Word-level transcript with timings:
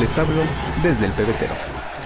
Les 0.00 0.16
hablo 0.16 0.44
desde 0.80 1.06
el 1.06 1.12
pebetero, 1.12 1.54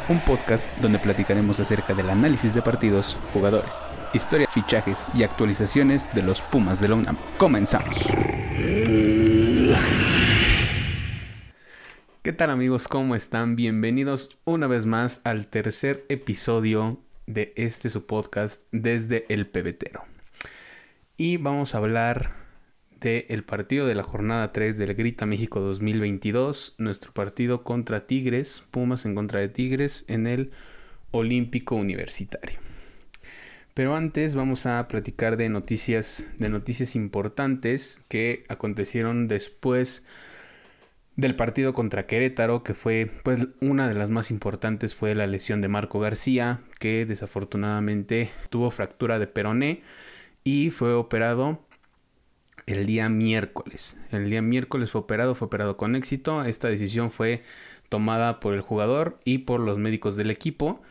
un 0.09 0.19
podcast 0.25 0.67
donde 0.79 0.99
platicaremos 0.99 1.61
acerca 1.61 1.93
del 1.93 2.09
análisis 2.09 2.55
de 2.55 2.63
partidos, 2.63 3.19
jugadores, 3.35 3.83
historia, 4.15 4.49
fichajes 4.49 5.07
y 5.13 5.25
actualizaciones 5.25 6.09
de 6.15 6.23
los 6.23 6.41
Pumas 6.41 6.81
de 6.81 6.89
la 6.89 6.95
UNAM. 6.95 7.19
Comenzamos. 7.37 7.95
¿Qué 12.23 12.33
tal 12.33 12.49
amigos? 12.49 12.89
¿Cómo 12.89 13.15
están? 13.15 13.57
Bienvenidos 13.57 14.39
una 14.45 14.67
vez 14.67 14.87
más 14.87 15.21
al 15.25 15.49
tercer 15.49 16.07
episodio 16.09 16.99
de 17.27 17.53
este 17.57 17.91
su 17.91 18.07
podcast 18.07 18.65
desde 18.73 19.27
el 19.29 19.47
pebetero. 19.47 20.03
Y 21.19 21.37
vamos 21.37 21.75
a 21.75 21.79
hablar 21.79 22.42
el 23.05 23.43
partido 23.43 23.87
de 23.87 23.97
la 23.97 24.05
jornada 24.05 24.53
3 24.53 24.79
del 24.79 24.95
Grita 24.95 25.27
México 25.27 25.61
2022, 25.61 26.77
nuestro 26.79 27.13
partido 27.13 27.65
contra 27.65 28.05
Tigres, 28.05 28.63
Pumas 28.71 29.05
en 29.05 29.17
contra 29.17 29.41
de 29.41 29.49
Tigres 29.49 30.05
en 30.07 30.29
el 30.29 30.53
Olímpico 31.11 31.75
Universitario. 31.75 32.61
Pero 33.75 33.97
antes 33.97 34.37
vamos 34.37 34.67
a 34.67 34.87
platicar 34.87 35.37
de 35.37 35.49
noticias, 35.49 36.27
de 36.39 36.49
noticias 36.49 36.95
importantes 36.95 38.05
que 38.09 38.45
acontecieron 38.49 39.27
después 39.27 40.05
del 41.17 41.35
partido 41.35 41.75
contra 41.75 42.07
Querétaro, 42.07 42.63
que 42.63 42.75
fue 42.75 43.11
pues 43.25 43.49
una 43.61 43.89
de 43.89 43.95
las 43.95 44.11
más 44.11 44.31
importantes 44.31 44.95
fue 44.95 45.15
la 45.15 45.27
lesión 45.27 45.61
de 45.61 45.69
Marco 45.69 45.99
García, 45.99 46.61
que 46.79 47.05
desafortunadamente 47.05 48.31
tuvo 48.49 48.71
fractura 48.71 49.19
de 49.19 49.27
peroné 49.27 49.83
y 50.45 50.71
fue 50.71 50.95
operado 50.95 51.61
el 52.67 52.87
día 52.87 53.09
miércoles. 53.09 53.99
El 54.11 54.29
día 54.31 54.43
miércoles 54.43 54.91
fue 54.91 55.03
operado, 55.03 55.35
fue 55.35 55.47
operado 55.47 55.77
con 55.77 55.97
éxito. 55.97 56.45
Esta 56.45 56.69
decisión 56.69 57.11
fue 57.11 57.43
tomada 57.89 58.41
por 58.41 58.55
el 58.55 58.61
jugador 58.61 59.19
y 59.25 59.39
por 59.39 59.61
los 59.61 59.79
médicos 59.79 60.17
del 60.17 60.31
equipo. 60.31 60.83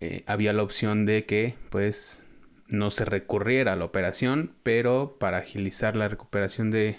Eh, 0.00 0.22
había 0.26 0.52
la 0.52 0.62
opción 0.62 1.06
de 1.06 1.24
que 1.24 1.54
pues 1.70 2.22
no 2.68 2.90
se 2.90 3.04
recurriera 3.04 3.72
a 3.72 3.76
la 3.76 3.84
operación, 3.84 4.52
pero 4.62 5.16
para 5.18 5.38
agilizar 5.38 5.96
la 5.96 6.08
recuperación 6.08 6.70
de, 6.70 6.96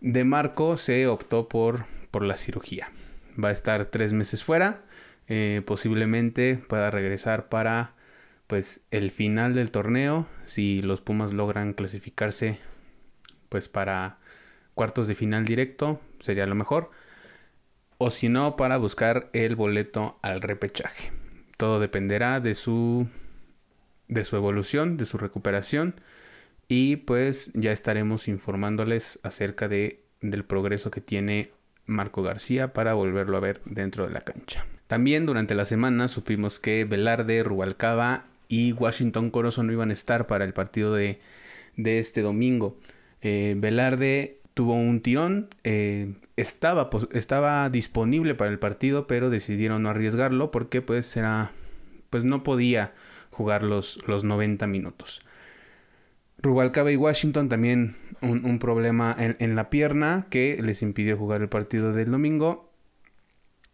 de 0.00 0.24
Marco 0.24 0.76
se 0.76 1.06
optó 1.06 1.48
por, 1.48 1.86
por 2.10 2.24
la 2.24 2.36
cirugía. 2.36 2.90
Va 3.42 3.50
a 3.50 3.52
estar 3.52 3.86
tres 3.86 4.12
meses 4.12 4.44
fuera. 4.44 4.82
Eh, 5.28 5.62
posiblemente 5.66 6.58
pueda 6.68 6.90
regresar 6.90 7.48
para 7.48 7.94
pues 8.46 8.80
el 8.90 9.10
final 9.10 9.52
del 9.52 9.70
torneo 9.70 10.26
si 10.46 10.80
los 10.80 11.02
Pumas 11.02 11.34
logran 11.34 11.74
clasificarse 11.74 12.58
pues 13.48 13.68
para 13.68 14.18
cuartos 14.74 15.08
de 15.08 15.14
final 15.14 15.44
directo 15.44 16.00
sería 16.20 16.46
lo 16.46 16.54
mejor. 16.54 16.90
O 17.98 18.10
si 18.10 18.28
no, 18.28 18.56
para 18.56 18.76
buscar 18.76 19.28
el 19.32 19.56
boleto 19.56 20.18
al 20.22 20.40
repechaje. 20.40 21.10
Todo 21.56 21.80
dependerá 21.80 22.38
de 22.38 22.54
su, 22.54 23.08
de 24.06 24.22
su 24.22 24.36
evolución, 24.36 24.96
de 24.96 25.04
su 25.04 25.18
recuperación. 25.18 26.00
Y 26.68 26.96
pues 26.96 27.50
ya 27.54 27.72
estaremos 27.72 28.28
informándoles 28.28 29.18
acerca 29.22 29.68
de, 29.68 30.04
del 30.20 30.44
progreso 30.44 30.90
que 30.90 31.00
tiene 31.00 31.50
Marco 31.86 32.22
García 32.22 32.72
para 32.72 32.94
volverlo 32.94 33.36
a 33.36 33.40
ver 33.40 33.60
dentro 33.64 34.06
de 34.06 34.12
la 34.12 34.20
cancha. 34.20 34.64
También 34.86 35.26
durante 35.26 35.54
la 35.54 35.64
semana 35.64 36.08
supimos 36.08 36.60
que 36.60 36.84
Velarde, 36.84 37.42
Rubalcaba 37.42 38.26
y 38.48 38.72
Washington 38.72 39.30
Corozo 39.30 39.62
no 39.62 39.72
iban 39.72 39.90
a 39.90 39.94
estar 39.94 40.26
para 40.26 40.44
el 40.44 40.52
partido 40.52 40.94
de, 40.94 41.20
de 41.76 41.98
este 41.98 42.22
domingo. 42.22 42.78
Eh, 43.22 43.54
Velarde 43.58 44.40
tuvo 44.54 44.74
un 44.74 45.00
tirón, 45.00 45.48
eh, 45.64 46.14
estaba, 46.36 46.90
estaba 47.12 47.70
disponible 47.70 48.34
para 48.34 48.50
el 48.50 48.58
partido, 48.58 49.06
pero 49.06 49.30
decidieron 49.30 49.84
no 49.84 49.90
arriesgarlo 49.90 50.50
porque 50.50 50.82
pues 50.82 51.18
pues 52.10 52.24
no 52.24 52.42
podía 52.42 52.92
jugar 53.30 53.62
los, 53.62 54.00
los 54.08 54.24
90 54.24 54.66
minutos. 54.66 55.22
Rubalcaba 56.40 56.90
y 56.90 56.96
Washington 56.96 57.48
también 57.48 57.96
un, 58.20 58.58
problema 58.58 59.14
en, 59.18 59.36
en, 59.38 59.56
la 59.56 59.70
pierna 59.70 60.26
que 60.30 60.58
les 60.62 60.82
impidió 60.82 61.16
jugar 61.16 61.40
el 61.40 61.48
partido 61.48 61.92
del 61.92 62.10
domingo. 62.10 62.68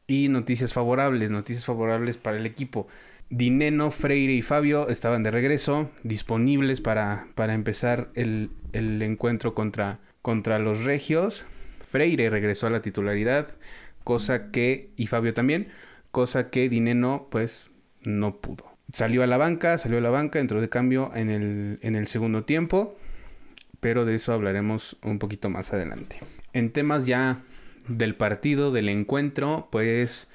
Y 0.06 0.28
noticias 0.28 0.74
favorables, 0.74 1.30
noticias 1.30 1.64
favorables 1.64 2.18
para 2.18 2.36
el 2.36 2.44
equipo. 2.44 2.88
Dineno, 3.36 3.90
Freire 3.90 4.32
y 4.32 4.42
Fabio 4.42 4.88
estaban 4.88 5.24
de 5.24 5.32
regreso, 5.32 5.90
disponibles 6.04 6.80
para, 6.80 7.26
para 7.34 7.54
empezar 7.54 8.10
el, 8.14 8.50
encuentro 8.72 9.54
contra, 9.54 9.98
contra 10.22 10.60
los 10.60 10.84
Regios. 10.84 11.44
Freire 11.84 12.30
regresó 12.30 12.68
a 12.68 12.70
la 12.70 12.80
titularidad, 12.80 13.48
cosa 14.04 14.52
que, 14.52 14.90
y 14.96 15.08
Fabio 15.08 15.34
también, 15.34 15.66
cosa 16.12 16.48
que 16.50 16.68
Dineno 16.68 17.26
pues 17.28 17.72
no 18.04 18.36
pudo. 18.36 18.66
Salió 18.92 19.24
a 19.24 19.26
la 19.26 19.36
banca, 19.36 19.78
salió 19.78 19.98
a 19.98 20.02
la 20.02 20.10
banca, 20.10 20.38
entró 20.38 20.60
de 20.60 20.68
cambio 20.68 21.10
en 21.16 21.28
el, 21.28 21.80
en 21.82 21.96
el 21.96 22.06
segundo 22.06 22.44
tiempo, 22.44 22.96
pero 23.80 24.04
de 24.04 24.14
eso 24.14 24.32
hablaremos 24.32 24.96
un 25.02 25.18
poquito 25.18 25.50
más 25.50 25.72
adelante. 25.72 26.20
En 26.52 26.70
temas 26.70 27.04
ya 27.04 27.42
del 27.88 28.14
partido, 28.14 28.70
del 28.70 28.88
encuentro, 28.88 29.66
pues 29.72 30.28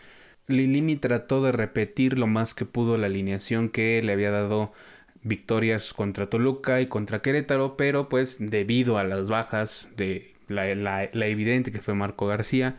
Lilini 0.49 0.95
trató 0.95 1.43
de 1.43 1.51
repetir 1.51 2.17
lo 2.17 2.27
más 2.27 2.53
que 2.53 2.65
pudo 2.65 2.97
la 2.97 3.05
alineación 3.05 3.69
que 3.69 4.01
le 4.03 4.11
había 4.11 4.31
dado 4.31 4.73
victorias 5.21 5.93
contra 5.93 6.29
Toluca 6.29 6.81
y 6.81 6.87
contra 6.87 7.21
Querétaro, 7.21 7.77
pero 7.77 8.09
pues 8.09 8.37
debido 8.39 8.97
a 8.97 9.03
las 9.03 9.29
bajas 9.29 9.87
de 9.95 10.33
la, 10.47 11.03
evidente 11.03 11.71
que 11.71 11.81
fue 11.81 11.93
Marco 11.93 12.25
García, 12.25 12.77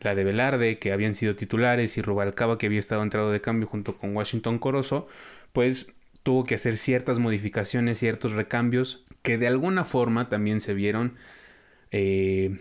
la 0.00 0.14
de 0.14 0.24
Velarde 0.24 0.78
que 0.78 0.92
habían 0.92 1.14
sido 1.14 1.36
titulares 1.36 1.96
y 1.98 2.02
Rubalcaba 2.02 2.58
que 2.58 2.66
había 2.66 2.78
estado 2.78 3.02
entrado 3.02 3.30
de 3.30 3.40
cambio 3.40 3.68
junto 3.68 3.96
con 3.96 4.16
Washington 4.16 4.58
Corozo, 4.58 5.06
pues 5.52 5.92
tuvo 6.22 6.44
que 6.44 6.54
hacer 6.54 6.76
ciertas 6.76 7.18
modificaciones, 7.18 7.98
ciertos 7.98 8.32
recambios 8.32 9.04
que 9.22 9.38
de 9.38 9.46
alguna 9.46 9.84
forma 9.84 10.28
también 10.28 10.60
se 10.60 10.74
vieron, 10.74 11.16
eh, 11.90 12.56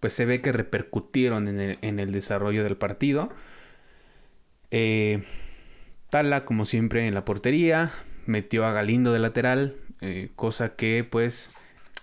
pues 0.00 0.12
se 0.12 0.26
ve 0.26 0.40
que 0.40 0.52
repercutieron 0.52 1.48
en 1.48 1.60
el, 1.60 1.78
en 1.80 2.00
el 2.00 2.12
desarrollo 2.12 2.64
del 2.64 2.76
partido. 2.76 3.32
Eh, 4.70 5.22
Tala, 6.10 6.44
como 6.44 6.64
siempre, 6.64 7.06
en 7.06 7.14
la 7.14 7.24
portería. 7.24 7.90
Metió 8.26 8.66
a 8.66 8.72
Galindo 8.72 9.12
de 9.12 9.18
lateral. 9.18 9.76
Eh, 10.00 10.30
cosa 10.36 10.76
que, 10.76 11.04
pues, 11.08 11.52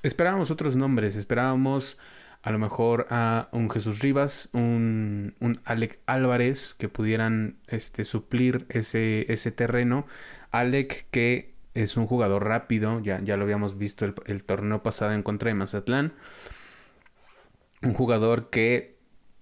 esperábamos 0.03 0.51
otros 0.51 0.75
nombres. 0.75 1.15
Esperábamos 1.15 1.97
a 2.45 2.51
lo 2.51 2.59
mejor 2.59 3.07
a 3.09 3.49
un 3.53 3.71
Jesús 3.71 4.01
Rivas, 4.01 4.49
un, 4.53 5.33
un 5.39 5.59
Alec 5.65 5.99
Álvarez 6.05 6.75
que 6.77 6.89
pudieran 6.89 7.57
este, 7.67 8.03
suplir 8.03 8.67
ese, 8.69 9.25
ese 9.33 9.51
terreno. 9.51 10.05
Alec 10.51 11.07
que 11.09 11.55
es 11.73 11.97
un 11.97 12.05
jugador 12.05 12.45
rápido, 12.45 13.01
ya, 13.01 13.19
ya 13.21 13.35
lo 13.35 13.43
habíamos 13.43 13.79
visto 13.79 14.05
el, 14.05 14.13
el 14.27 14.43
torneo 14.43 14.83
pasado 14.83 15.13
en 15.13 15.23
contra 15.23 15.49
de 15.49 15.55
Mazatlán. 15.55 16.13
Un 17.81 17.95
jugador 17.95 18.51
que 18.51 18.94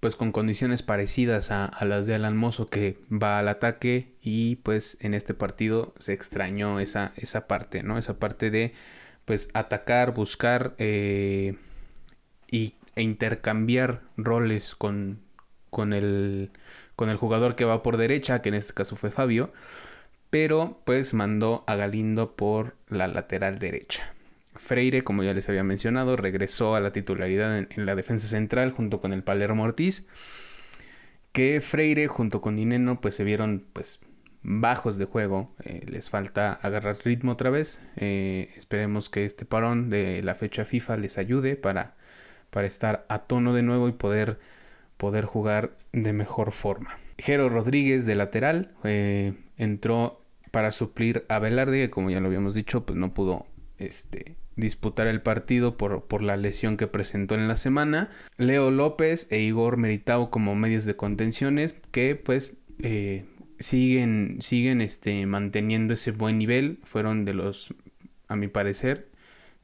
pues 0.04 0.16
con 0.16 0.32
condiciones 0.32 0.82
parecidas 0.82 1.50
a, 1.50 1.82
las 1.82 2.04
de 2.04 2.14
Alan 2.14 2.36
Mozo 2.36 2.66
que 2.66 2.98
va 3.10 3.38
al 3.38 3.48
ataque 3.48 4.12
y 4.20 4.56
pues 4.56 4.98
en 5.00 5.14
este 5.14 5.32
partido 5.32 5.94
se 5.98 6.12
extrañó 6.12 6.78
esa, 6.78 7.14
esa 7.16 7.46
parte, 7.48 7.82
¿no? 7.82 7.96
Esa 7.96 8.18
parte 8.18 8.50
de 8.50 8.74
pues 9.24 9.48
atacar, 9.54 10.12
buscar 10.12 10.74
eh, 10.76 11.56
y, 12.50 12.74
e 12.96 13.02
intercambiar 13.02 14.02
roles 14.18 14.74
con, 14.74 15.22
con, 15.70 15.94
el, 15.94 16.50
con 16.96 17.08
el 17.08 17.16
jugador 17.16 17.56
que 17.56 17.64
va 17.64 17.82
por 17.82 17.96
derecha, 17.96 18.42
que 18.42 18.50
en 18.50 18.56
este 18.56 18.74
caso 18.74 18.96
fue 18.96 19.10
Fabio, 19.10 19.54
pero 20.28 20.82
pues 20.84 21.14
mandó 21.14 21.64
a 21.66 21.76
Galindo 21.76 22.36
por 22.36 22.76
la 22.90 23.08
lateral 23.08 23.58
derecha. 23.58 24.12
Freire, 24.56 25.02
como 25.02 25.22
ya 25.22 25.34
les 25.34 25.48
había 25.48 25.64
mencionado, 25.64 26.16
regresó 26.16 26.74
a 26.74 26.80
la 26.80 26.92
titularidad 26.92 27.58
en, 27.58 27.86
la 27.86 27.94
defensa 27.94 28.26
central 28.26 28.70
junto 28.70 29.00
con 29.00 29.12
el 29.12 29.22
Palermo 29.22 29.64
Ortiz. 29.64 30.06
Que 31.32 31.60
Freire 31.60 32.06
junto 32.06 32.40
con 32.40 32.56
Dineno 32.56 33.00
pues 33.00 33.16
se 33.16 33.24
vieron 33.24 33.64
pues 33.72 34.00
bajos 34.42 34.98
de 34.98 35.06
juego. 35.06 35.52
Eh, 35.64 35.82
les 35.86 36.10
falta 36.10 36.52
agarrar 36.52 36.96
ritmo 37.04 37.32
otra 37.32 37.50
vez. 37.50 37.82
Eh, 37.96 38.52
esperemos 38.56 39.08
que 39.08 39.24
este 39.24 39.44
parón 39.44 39.90
de 39.90 40.22
la 40.22 40.34
fecha 40.34 40.64
FIFA 40.64 40.98
les 40.98 41.18
ayude 41.18 41.56
para, 41.56 41.94
para 42.50 42.66
estar 42.66 43.04
a 43.08 43.24
tono 43.24 43.54
de 43.54 43.62
nuevo 43.62 43.88
y 43.88 43.92
poder, 43.92 44.38
poder 44.96 45.24
jugar 45.24 45.76
de 45.92 46.12
mejor 46.12 46.52
forma. 46.52 46.98
Jero 47.18 47.48
Rodríguez 47.48 48.06
de 48.06 48.14
lateral 48.14 48.72
eh, 48.84 49.34
entró 49.56 50.20
para 50.50 50.70
suplir 50.70 51.24
a 51.28 51.40
Velarde, 51.40 51.80
que 51.80 51.90
como 51.90 52.10
ya 52.10 52.20
lo 52.20 52.28
habíamos 52.28 52.54
dicho, 52.54 52.86
pues 52.86 52.96
no 52.96 53.12
pudo 53.12 53.46
este, 53.78 54.36
disputar 54.56 55.06
el 55.06 55.20
partido 55.20 55.76
por, 55.76 56.04
por, 56.04 56.22
la 56.22 56.36
lesión 56.36 56.76
que 56.76 56.86
presentó 56.86 57.34
en 57.34 57.48
la 57.48 57.56
semana. 57.56 58.10
Leo 58.36 58.70
López 58.70 59.26
e 59.30 59.40
Igor 59.40 59.76
Meritao 59.76 60.30
como 60.30 60.54
medios 60.54 60.84
de 60.84 60.96
contenciones 60.96 61.80
que 61.90 62.14
pues 62.14 62.54
eh, 62.82 63.24
siguen, 63.58 64.38
siguen 64.40 64.80
este, 64.80 65.26
manteniendo 65.26 65.94
ese 65.94 66.12
buen 66.12 66.38
nivel. 66.38 66.78
Fueron 66.84 67.24
de 67.24 67.34
los, 67.34 67.74
a 68.28 68.36
mi 68.36 68.48
parecer, 68.48 69.08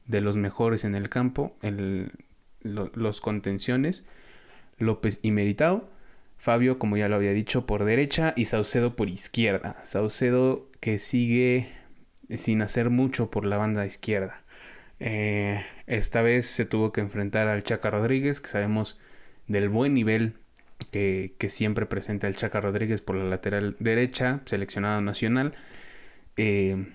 de 0.07 0.21
los 0.21 0.37
mejores 0.37 0.83
en 0.83 0.95
el 0.95 1.09
campo, 1.09 1.55
el, 1.61 2.11
los 2.63 3.21
contenciones. 3.21 4.05
López 4.77 5.19
y 5.21 5.31
Meritao. 5.31 5.89
Fabio, 6.37 6.79
como 6.79 6.97
ya 6.97 7.07
lo 7.07 7.17
había 7.17 7.33
dicho, 7.33 7.67
por 7.67 7.85
derecha 7.85 8.33
y 8.35 8.45
Saucedo 8.45 8.95
por 8.95 9.09
izquierda. 9.09 9.79
Saucedo 9.83 10.67
que 10.79 10.97
sigue 10.97 11.71
sin 12.35 12.63
hacer 12.63 12.89
mucho 12.89 13.29
por 13.29 13.45
la 13.45 13.57
banda 13.57 13.85
izquierda. 13.85 14.41
Eh, 15.03 15.65
esta 15.87 16.21
vez 16.21 16.45
se 16.45 16.65
tuvo 16.65 16.91
que 16.91 17.01
enfrentar 17.01 17.47
al 17.47 17.63
Chaca 17.63 17.89
Rodríguez, 17.89 18.39
que 18.39 18.49
sabemos 18.49 18.99
del 19.47 19.67
buen 19.67 19.95
nivel 19.95 20.35
que, 20.91 21.35
siempre 21.49 21.87
presenta 21.87 22.27
el 22.27 22.35
Chaca 22.35 22.61
Rodríguez 22.61 23.01
por 23.01 23.15
la 23.15 23.23
lateral 23.23 23.75
derecha, 23.79 24.41
seleccionado 24.45 25.01
nacional. 25.01 25.55
Eh, 26.37 26.93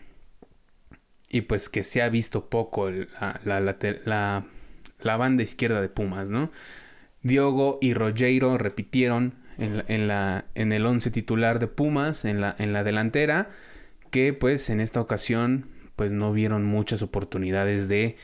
y 1.29 1.41
pues 1.43 1.69
que 1.69 1.83
se 1.83 2.01
ha 2.01 2.09
visto 2.09 2.49
poco 2.49 2.91
la, 2.91 3.41
la, 3.43 5.17
banda 5.17 5.43
izquierda 5.43 5.81
de 5.81 5.89
Pumas, 5.89 6.31
¿no? 6.31 6.53
Diogo 7.23 7.79
y 7.83 7.93
Rogero 7.93 8.57
repitieron 8.57 9.35
en, 9.59 10.07
la, 10.07 10.45
en 10.55 10.73
el 10.73 10.87
11 10.87 11.11
titular 11.11 11.59
de 11.59 11.67
Pumas, 11.67 12.25
en 12.25 12.41
la, 12.41 12.55
en 12.61 12.73
la 12.73 12.85
delantera, 12.85 13.51
que 14.13 14.33
pues 14.33 14.71
en 14.71 14.81
esta 14.81 15.01
ocasión 15.01 15.76
pues 15.97 16.13
no 16.13 16.33
vieron 16.33 16.65
muchas 16.65 17.03
oportunidades 17.03 17.89
de 17.89 18.17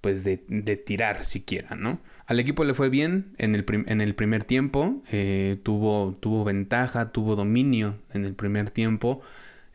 pues 0.00 0.24
de, 0.24 0.38
tirar 0.76 1.24
siquiera, 1.24 1.76
¿no? 1.76 2.00
Al 2.26 2.40
equipo 2.40 2.64
le 2.64 2.74
fue 2.74 2.88
bien 2.88 3.34
en 3.38 3.54
el, 3.54 3.66
en 3.86 4.00
el 4.00 4.14
primer 4.14 4.44
tiempo, 4.44 5.02
eh, 5.10 5.58
tuvo, 5.62 6.16
tuvo 6.20 6.44
ventaja, 6.44 7.12
tuvo 7.12 7.36
dominio 7.36 7.98
en 8.14 8.24
el 8.24 8.34
primer 8.34 8.70
tiempo, 8.70 9.20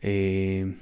eh, 0.02 0.74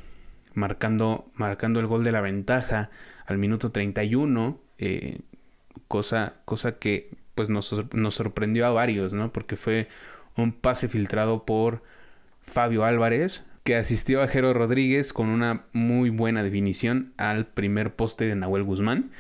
marcando, 0.54 1.30
marcando 1.36 1.80
el 1.80 1.88
gol 1.88 2.04
de 2.04 2.12
la 2.12 2.22
ventaja 2.22 2.90
al 3.26 3.38
minuto 3.38 3.72
31, 3.72 4.60
eh, 4.78 5.20
cosa, 5.88 6.36
cosa 6.46 6.78
que 6.78 7.10
pues 7.36 7.50
nos, 7.50 7.74
nos, 7.94 8.16
sorprendió 8.16 8.66
a 8.68 8.72
varios, 8.72 9.14
¿no? 9.14 9.34
Porque 9.34 9.58
fue 9.58 9.90
un 10.38 10.54
pase 10.54 10.88
filtrado 10.88 11.46
por 11.46 11.82
Fabio 12.42 12.86
Álvarez, 12.86 13.44
que 13.64 13.76
asistió 13.76 14.22
a 14.22 14.28
Jero 14.28 14.54
Rodríguez 14.54 15.14
con 15.14 15.30
una 15.30 15.66
muy 15.72 16.10
buena 16.10 16.44
definición 16.44 17.14
al 17.18 17.48
primer 17.48 17.96
poste 17.96 18.26
de 18.26 18.36
Nahuel 18.36 18.64
Guzmán. 18.64 19.12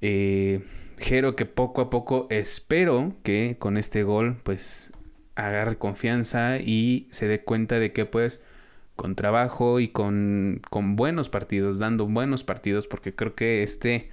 Eh, 0.00 0.62
Jero 0.98 1.36
que 1.36 1.46
poco 1.46 1.82
a 1.82 1.90
poco 1.90 2.26
espero 2.30 3.14
que 3.22 3.56
con 3.58 3.76
este 3.76 4.02
gol 4.02 4.36
pues 4.42 4.92
agarre 5.34 5.76
confianza 5.76 6.58
y 6.58 7.06
se 7.10 7.28
dé 7.28 7.42
cuenta 7.42 7.78
de 7.78 7.92
que 7.92 8.06
pues 8.06 8.42
con 8.96 9.14
trabajo 9.14 9.78
y 9.78 9.88
con, 9.88 10.62
con 10.70 10.96
buenos 10.96 11.28
partidos, 11.28 11.78
dando 11.78 12.06
buenos 12.06 12.44
partidos, 12.44 12.86
porque 12.86 13.14
creo 13.14 13.34
que 13.34 13.62
este, 13.62 14.10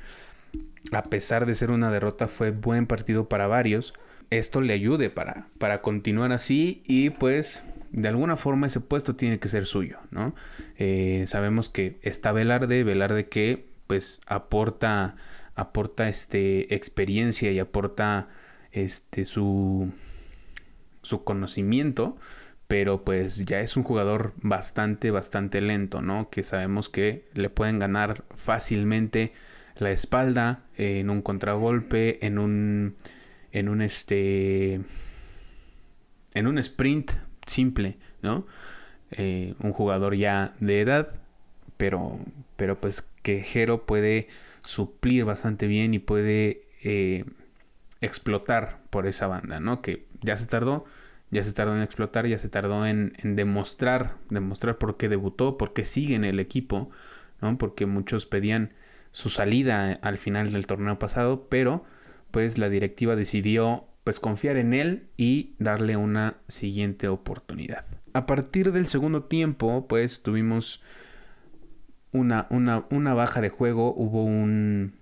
a 0.91 1.03
pesar 1.03 1.45
de 1.45 1.55
ser 1.55 1.71
una 1.71 1.89
derrota, 1.89 2.27
fue 2.27 2.51
buen 2.51 2.85
partido 2.85 3.29
para 3.29 3.47
varios. 3.47 3.93
Esto 4.29 4.61
le 4.61 4.73
ayude 4.73 5.09
para, 5.09 5.47
para 5.57 5.81
continuar 5.81 6.33
así 6.33 6.83
y 6.85 7.11
pues 7.11 7.63
de 7.93 8.07
alguna 8.09 8.35
forma 8.35 8.67
ese 8.67 8.81
puesto 8.81 9.15
tiene 9.15 9.39
que 9.39 9.47
ser 9.47 9.65
suyo, 9.65 9.99
¿no? 10.11 10.35
Eh, 10.77 11.23
sabemos 11.27 11.69
que 11.69 11.99
está 12.01 12.31
Velarde, 12.31 12.83
Velarde 12.83 13.29
que 13.29 13.67
pues 13.87 14.21
aporta, 14.25 15.15
aporta 15.55 16.09
este, 16.09 16.73
experiencia 16.75 17.51
y 17.51 17.59
aporta 17.59 18.29
este, 18.71 19.23
su, 19.23 19.91
su 21.03 21.23
conocimiento 21.23 22.17
pero 22.67 23.03
pues 23.03 23.45
ya 23.45 23.59
es 23.59 23.77
un 23.77 23.83
jugador 23.83 24.33
bastante, 24.37 25.11
bastante 25.11 25.61
lento, 25.61 26.01
¿no? 26.01 26.31
Que 26.31 26.43
sabemos 26.43 26.89
que 26.89 27.29
le 27.35 27.51
pueden 27.51 27.77
ganar 27.77 28.23
fácilmente 28.31 29.31
la 29.75 29.91
espalda 29.91 30.63
en 30.75 31.11
un 31.11 31.21
contragolpe, 31.21 32.25
en 32.25 32.39
un, 32.39 32.95
en 33.51 33.69
un 33.69 33.83
este, 33.83 34.81
en 36.33 36.47
un 36.47 36.57
sprint 36.57 37.11
simple, 37.45 37.97
¿no? 38.21 38.45
Eh, 39.11 39.53
un 39.59 39.73
jugador 39.73 40.15
ya 40.15 40.55
de 40.59 40.81
edad, 40.81 41.21
pero, 41.77 42.19
pero 42.55 42.79
pues 42.79 43.07
que 43.21 43.43
Jero 43.43 43.85
puede 43.85 44.27
suplir 44.63 45.25
bastante 45.25 45.67
bien 45.67 45.93
y 45.93 45.99
puede 45.99 46.67
eh, 46.83 47.25
explotar 48.01 48.79
por 48.89 49.07
esa 49.07 49.27
banda, 49.27 49.59
¿no? 49.59 49.81
Que 49.81 50.05
ya 50.21 50.35
se 50.35 50.47
tardó, 50.47 50.85
ya 51.31 51.43
se 51.43 51.53
tardó 51.53 51.75
en 51.75 51.83
explotar, 51.83 52.27
ya 52.27 52.37
se 52.37 52.49
tardó 52.49 52.85
en, 52.85 53.13
demostrar, 53.23 54.15
demostrar 54.29 54.77
por 54.77 54.97
qué 54.97 55.09
debutó, 55.09 55.57
por 55.57 55.73
qué 55.73 55.85
sigue 55.85 56.15
en 56.15 56.23
el 56.23 56.39
equipo, 56.39 56.89
¿no? 57.41 57.57
Porque 57.57 57.85
muchos 57.85 58.25
pedían 58.25 58.73
su 59.11 59.29
salida 59.29 59.93
al 60.01 60.17
final 60.17 60.51
del 60.51 60.65
torneo 60.65 60.99
pasado, 60.99 61.47
pero 61.49 61.85
pues 62.31 62.57
la 62.57 62.69
directiva 62.69 63.15
decidió 63.15 63.85
pues 64.03 64.19
confiar 64.19 64.57
en 64.57 64.73
él 64.73 65.07
y 65.17 65.55
darle 65.59 65.97
una 65.97 66.37
siguiente 66.47 67.07
oportunidad. 67.07 67.85
A 68.13 68.25
partir 68.25 68.71
del 68.71 68.87
segundo 68.87 69.23
tiempo, 69.23 69.87
pues 69.87 70.23
tuvimos 70.23 70.83
una, 72.11 72.47
una, 72.49 72.85
una 72.91 73.13
baja 73.13 73.41
de 73.41 73.49
juego, 73.49 73.93
hubo 73.95 74.23
un, 74.23 74.93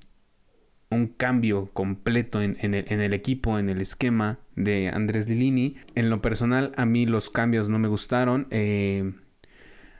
un 0.92 1.08
cambio 1.08 1.68
completo 1.74 2.42
en, 2.42 2.58
el, 2.60 3.14
equipo, 3.14 3.58
en 3.58 3.70
el 3.70 3.82
esquema 3.82 4.40
de 4.56 4.90
Andrés 4.90 5.28
Lilini. 5.28 5.78
En 5.96 6.10
lo 6.10 6.22
personal, 6.22 6.74
a 6.76 6.86
mí 6.86 7.06
los 7.06 7.30
cambios 7.30 7.70
no 7.70 7.80
me 7.80 7.88
gustaron. 7.88 8.48
Eh, 8.52 9.14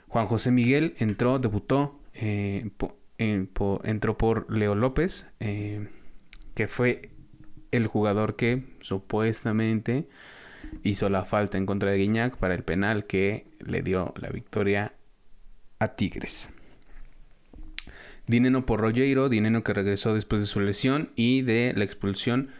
Juan 0.08 0.26
José 0.26 0.50
Miguel 0.50 0.94
entró, 0.98 1.38
debutó, 1.38 1.98
eh, 2.12 2.70
entró 3.18 4.18
por 4.18 4.54
Leo 4.54 4.74
López, 4.74 5.32
eh, 5.40 5.88
que 6.54 6.68
fue 6.68 7.11
el 7.72 7.86
jugador 7.86 8.36
que 8.36 8.64
supuestamente 8.80 10.06
hizo 10.82 11.08
la 11.08 11.24
falta 11.24 11.58
en 11.58 11.66
contra 11.66 11.90
de 11.90 11.98
Guiñac 11.98 12.36
para 12.36 12.54
el 12.54 12.62
penal 12.62 13.06
que 13.06 13.46
le 13.58 13.82
dio 13.82 14.14
la 14.16 14.28
victoria 14.28 14.94
a 15.78 15.88
Tigres. 15.96 16.50
Dineno 18.26 18.64
por 18.64 18.80
Rogero, 18.80 19.28
Dineno 19.28 19.64
que 19.64 19.72
regresó 19.72 20.14
después 20.14 20.40
de 20.40 20.46
su 20.46 20.60
lesión 20.60 21.10
y 21.16 21.42
de 21.42 21.72
la 21.76 21.84
expulsión 21.84 22.50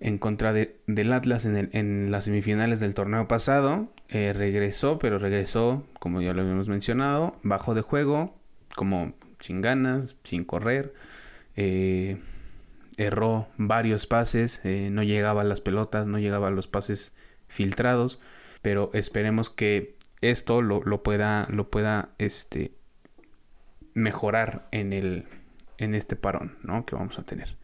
en 0.00 0.18
contra 0.18 0.52
de, 0.52 0.76
del 0.86 1.12
Atlas 1.12 1.46
en, 1.46 2.10
las 2.10 2.24
semifinales 2.24 2.80
del 2.80 2.94
torneo 2.94 3.28
pasado. 3.28 3.92
Eh, 4.08 4.32
regresó, 4.34 4.98
pero 4.98 5.18
regresó, 5.18 5.86
como 5.98 6.20
ya 6.20 6.32
lo 6.32 6.42
habíamos 6.42 6.68
mencionado, 6.68 7.36
bajo 7.42 7.74
de 7.74 7.82
juego, 7.82 8.34
como 8.74 9.14
sin 9.38 9.60
ganas, 9.60 10.16
sin 10.24 10.44
correr. 10.44 10.94
Eh, 11.56 12.18
erró 12.96 13.48
varios 13.56 14.06
pases, 14.06 14.60
eh, 14.64 14.88
no 14.90 15.02
llegaba 15.02 15.42
a 15.42 15.44
las 15.44 15.60
pelotas, 15.60 16.06
no 16.06 16.18
llegaba 16.18 16.48
a 16.48 16.52
los 16.52 16.66
pases 16.66 17.14
filtrados, 17.48 18.20
pero 18.62 18.90
esperemos 18.94 19.50
que 19.50 19.96
esto 20.20 20.62
lo, 20.62 20.82
lo 20.82 21.02
pueda, 21.02 21.46
lo 21.50 21.70
pueda 21.70 22.10
este, 22.18 22.72
mejorar 23.94 24.68
en, 24.70 24.92
el, 24.92 25.26
en 25.78 25.94
este 25.94 26.16
parón 26.16 26.56
¿no? 26.62 26.86
que 26.86 26.96
vamos 26.96 27.18
a 27.18 27.24
tener. 27.24 27.56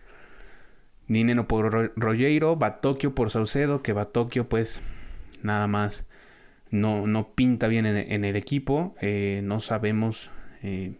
Nineno 1.07 1.49
por 1.49 1.93
Rogero, 1.97 2.57
Batokio 2.57 3.15
por 3.15 3.31
Saucedo, 3.31 3.83
que 3.83 3.93
Batokio 3.93 4.49
pues 4.49 4.81
nada 5.43 5.67
más 5.67 6.07
no, 6.71 7.07
no 7.09 7.33
pinta 7.35 7.67
bien 7.67 7.85
en, 7.85 8.25
el 8.25 8.37
equipo. 8.37 8.95
Eh, 9.01 9.41
no 9.43 9.59
sabemos 9.59 10.31
eh, 10.63 10.95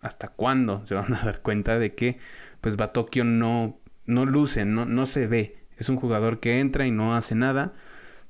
hasta 0.00 0.28
cuándo 0.28 0.84
se 0.84 0.96
van 0.96 1.14
a 1.14 1.22
dar 1.24 1.42
cuenta 1.42 1.78
de 1.78 1.94
que 1.94 2.18
pues 2.62 2.76
Batokio 2.76 3.24
no, 3.24 3.78
no 4.06 4.24
luce, 4.24 4.64
no, 4.64 4.86
no 4.86 5.04
se 5.04 5.26
ve. 5.26 5.58
Es 5.76 5.90
un 5.90 5.96
jugador 5.96 6.40
que 6.40 6.60
entra 6.60 6.86
y 6.86 6.90
no 6.90 7.14
hace 7.14 7.34
nada. 7.34 7.74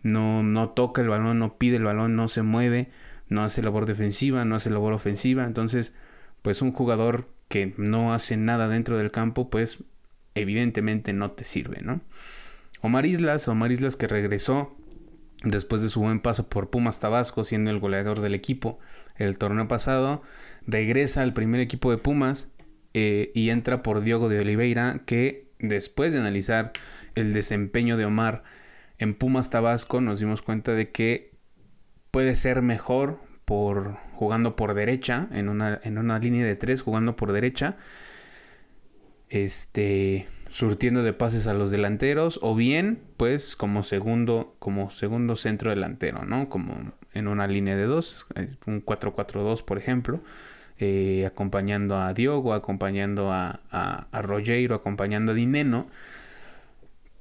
No, 0.02 0.42
no 0.42 0.70
toca 0.70 1.02
el 1.02 1.08
balón, 1.08 1.38
no 1.38 1.58
pide 1.58 1.76
el 1.76 1.84
balón, 1.84 2.16
no 2.16 2.26
se 2.26 2.42
mueve, 2.42 2.90
no 3.28 3.44
hace 3.44 3.62
labor 3.62 3.86
defensiva, 3.86 4.44
no 4.44 4.56
hace 4.56 4.70
labor 4.70 4.94
ofensiva. 4.94 5.44
Entonces, 5.44 5.92
pues 6.40 6.62
un 6.62 6.72
jugador 6.72 7.28
que 7.48 7.74
no 7.76 8.12
hace 8.12 8.36
nada 8.36 8.66
dentro 8.66 8.98
del 8.98 9.12
campo, 9.12 9.50
pues 9.50 9.84
evidentemente 10.34 11.12
no 11.12 11.32
te 11.32 11.44
sirve, 11.44 11.80
¿no? 11.82 12.00
Omar 12.80 13.04
Islas, 13.06 13.46
Omar 13.48 13.70
Islas 13.70 13.96
que 13.96 14.08
regresó 14.08 14.74
después 15.44 15.82
de 15.82 15.88
su 15.88 16.00
buen 16.00 16.20
paso 16.20 16.48
por 16.48 16.70
Pumas 16.70 17.00
Tabasco, 17.00 17.44
siendo 17.44 17.70
el 17.70 17.78
goleador 17.78 18.20
del 18.20 18.34
equipo 18.34 18.78
el 19.16 19.36
torneo 19.38 19.68
pasado, 19.68 20.22
regresa 20.66 21.22
al 21.22 21.34
primer 21.34 21.60
equipo 21.60 21.90
de 21.90 21.98
Pumas 21.98 22.48
eh, 22.94 23.30
y 23.34 23.50
entra 23.50 23.82
por 23.82 24.02
Diogo 24.02 24.28
de 24.28 24.40
Oliveira, 24.40 25.02
que 25.06 25.50
después 25.58 26.12
de 26.12 26.20
analizar 26.20 26.72
el 27.14 27.32
desempeño 27.32 27.96
de 27.96 28.04
Omar 28.04 28.42
en 28.99 29.14
Pumas 29.14 29.50
Tabasco, 29.50 30.00
nos 30.00 30.20
dimos 30.20 30.42
cuenta 30.42 30.72
de 30.75 30.90
que 30.90 31.32
puede 32.11 32.37
ser 32.37 32.62
mejor 32.62 33.18
por 33.44 33.96
jugando 34.14 34.54
por 34.54 34.75
derecha, 34.75 35.28
en 35.32 35.49
una, 35.49 35.80
en 35.82 35.99
una 35.99 36.18
línea 36.18 36.46
de 36.46 36.54
tres, 36.54 36.82
jugando 36.82 37.16
por 37.16 37.32
derecha, 37.32 37.76
este, 39.30 40.28
surtiendo 40.49 41.02
de 41.02 41.12
pases 41.12 41.49
a 41.49 41.54
los 41.54 41.70
delanteros, 41.70 42.38
o 42.42 42.54
bien, 42.54 43.02
pues, 43.16 43.56
como 43.56 43.82
segundo, 43.82 44.54
como 44.58 44.90
segundo 44.90 45.34
centro 45.34 45.70
delantero, 45.70 46.25
¿no? 46.25 46.49
Como 46.49 46.92
en 47.12 47.26
una 47.26 47.46
línea 47.46 47.75
de 47.75 47.84
dos, 47.84 48.26
eh, 48.37 48.50
un 48.66 48.84
4-4-2, 48.84 49.64
por 49.64 49.78
ejemplo, 49.78 50.22
eh, 50.82 51.24
acompañando 51.26 51.96
a 51.96 52.12
Diogo, 52.12 52.54
acompañando 52.54 53.32
a, 53.32 53.60
a, 53.70 54.08
a 54.10 54.22
Rogero, 54.22 54.74
acompañando 54.74 55.32
a 55.32 55.34
Dineno. 55.34 55.86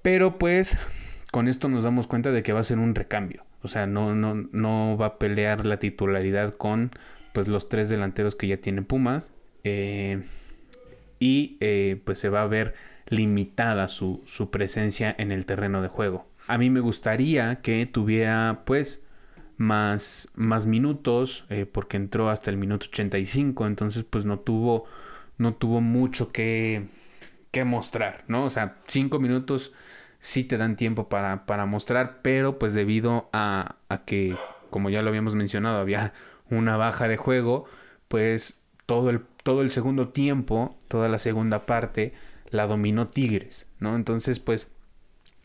Pero 0.02 0.40
pues 0.40 0.80
con 1.32 1.48
esto 1.48 1.70
nos 1.70 1.84
damos 1.84 2.08
cuenta 2.08 2.32
de 2.32 2.44
que 2.44 2.54
va 2.54 2.62
a 2.62 2.64
ser 2.64 2.80
un 2.80 2.96
recambio. 2.96 3.46
O 3.62 3.68
sea, 3.68 3.86
no, 3.86 4.16
no, 4.16 4.34
no 4.52 4.98
va 4.98 5.06
a 5.06 5.18
pelear 5.20 5.66
la 5.66 5.78
titularidad 5.78 6.54
con 6.56 6.92
pues 7.34 7.48
los 7.48 7.70
tres 7.70 7.88
delanteros 7.90 8.36
que 8.36 8.48
ya 8.48 8.58
tiene 8.58 8.82
Pumas. 8.82 9.32
Eh, 9.64 10.24
y 11.20 11.58
eh, 11.60 12.02
pues 12.04 12.18
se 12.18 12.30
va 12.30 12.42
a 12.42 12.48
ver 12.48 12.74
limitada 13.08 13.88
su, 13.88 14.24
su, 14.26 14.50
presencia 14.50 15.16
en 15.20 15.32
el 15.32 15.46
terreno 15.46 15.84
de 15.84 15.88
juego. 15.88 16.28
A 16.48 16.58
mí 16.58 16.72
me 16.72 16.80
gustaría 16.80 17.62
que 17.62 17.86
tuviera 17.86 18.64
pues 18.66 19.06
más, 19.62 20.30
más 20.36 20.66
minutos 20.66 21.46
eh, 21.50 21.66
porque 21.66 21.98
entró 21.98 22.30
hasta 22.30 22.50
el 22.50 22.58
minuto 22.58 22.88
85 22.88 23.68
entonces 23.68 24.04
pues 24.04 24.26
no 24.26 24.40
tuvo 24.40 24.86
no 25.38 25.56
tuvo 25.56 25.82
mucho 25.82 26.32
que, 26.32 26.88
que 27.52 27.66
mostrar, 27.66 28.24
¿no? 28.28 28.46
O 28.46 28.50
sea, 28.50 28.78
cinco 28.88 29.20
minutos 29.20 29.74
sí 30.20 30.44
te 30.44 30.58
dan 30.58 30.76
tiempo 30.76 31.10
para, 31.10 31.46
para 31.46 31.66
mostrar, 31.66 32.22
pero 32.22 32.60
pues 32.60 32.74
debido 32.74 33.30
a, 33.34 33.78
a, 33.90 34.06
que, 34.06 34.38
como 34.70 34.90
ya 34.90 35.02
lo 35.02 35.10
habíamos 35.10 35.36
mencionado, 35.36 35.80
había 35.80 36.14
una 36.50 36.78
baja 36.78 37.08
de 37.08 37.18
juego, 37.18 37.66
pues 38.08 38.60
todo 38.86 39.10
el, 39.10 39.22
todo 39.44 39.62
el 39.64 39.72
segundo 39.72 40.10
tiempo, 40.10 40.78
toda 40.88 41.10
la 41.10 41.18
segunda 41.18 41.66
parte, 41.66 42.14
la 42.50 42.68
dominó 42.68 43.08
Tigres, 43.08 43.68
¿no? 43.80 43.96
Entonces, 43.96 44.40
pues, 44.40 44.68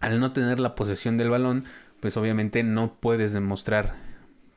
al 0.00 0.20
no 0.20 0.32
tener 0.32 0.60
la 0.60 0.74
posesión 0.74 1.16
del 1.16 1.30
balón, 1.30 1.64
pues 2.00 2.18
obviamente 2.18 2.62
no 2.62 2.94
puedes 3.00 3.32
demostrar 3.32 4.05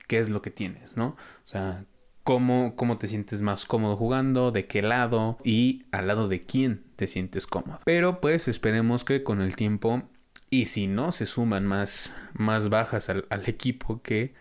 qué 0.09 0.17
es 0.17 0.29
lo 0.29 0.41
que 0.41 0.49
tienes, 0.49 0.97
¿no? 0.97 1.09
O 1.45 1.47
sea, 1.47 1.85
cómo, 2.23 2.75
cómo 2.75 2.97
te 2.97 3.07
sientes 3.07 3.43
más 3.43 3.65
cómodo 3.65 3.95
jugando, 3.95 4.51
de 4.51 4.65
qué 4.65 4.81
lado 4.81 5.37
y 5.43 5.83
al 5.91 6.07
lado 6.07 6.27
de 6.27 6.41
quién 6.41 6.83
te 6.95 7.07
sientes 7.07 7.45
cómodo. 7.45 7.77
Pero 7.85 8.19
pues 8.19 8.47
esperemos 8.47 9.03
que 9.05 9.23
con 9.23 9.39
el 9.39 9.55
tiempo 9.55 10.01
y 10.49 10.65
si 10.65 10.87
no 10.87 11.11
se 11.11 11.27
suman 11.27 11.67
más, 11.67 12.15
más 12.33 12.69
bajas 12.69 13.09
al, 13.09 13.27
al 13.29 13.47
equipo 13.47 14.01
que 14.01 14.33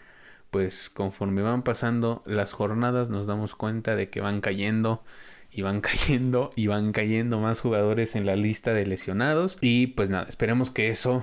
pues 0.50 0.88
conforme 0.88 1.42
van 1.42 1.62
pasando 1.62 2.22
las 2.24 2.54
jornadas 2.54 3.10
nos 3.10 3.26
damos 3.26 3.54
cuenta 3.54 3.94
de 3.94 4.08
que 4.08 4.22
van 4.22 4.40
cayendo 4.40 5.04
y 5.50 5.60
van 5.60 5.80
cayendo 5.82 6.50
y 6.56 6.68
van 6.68 6.92
cayendo 6.92 7.40
más 7.40 7.60
jugadores 7.60 8.16
en 8.16 8.24
la 8.24 8.36
lista 8.36 8.72
de 8.72 8.86
lesionados 8.86 9.58
y 9.60 9.88
pues 9.88 10.08
nada, 10.08 10.24
esperemos 10.30 10.70
que 10.70 10.88
eso 10.88 11.22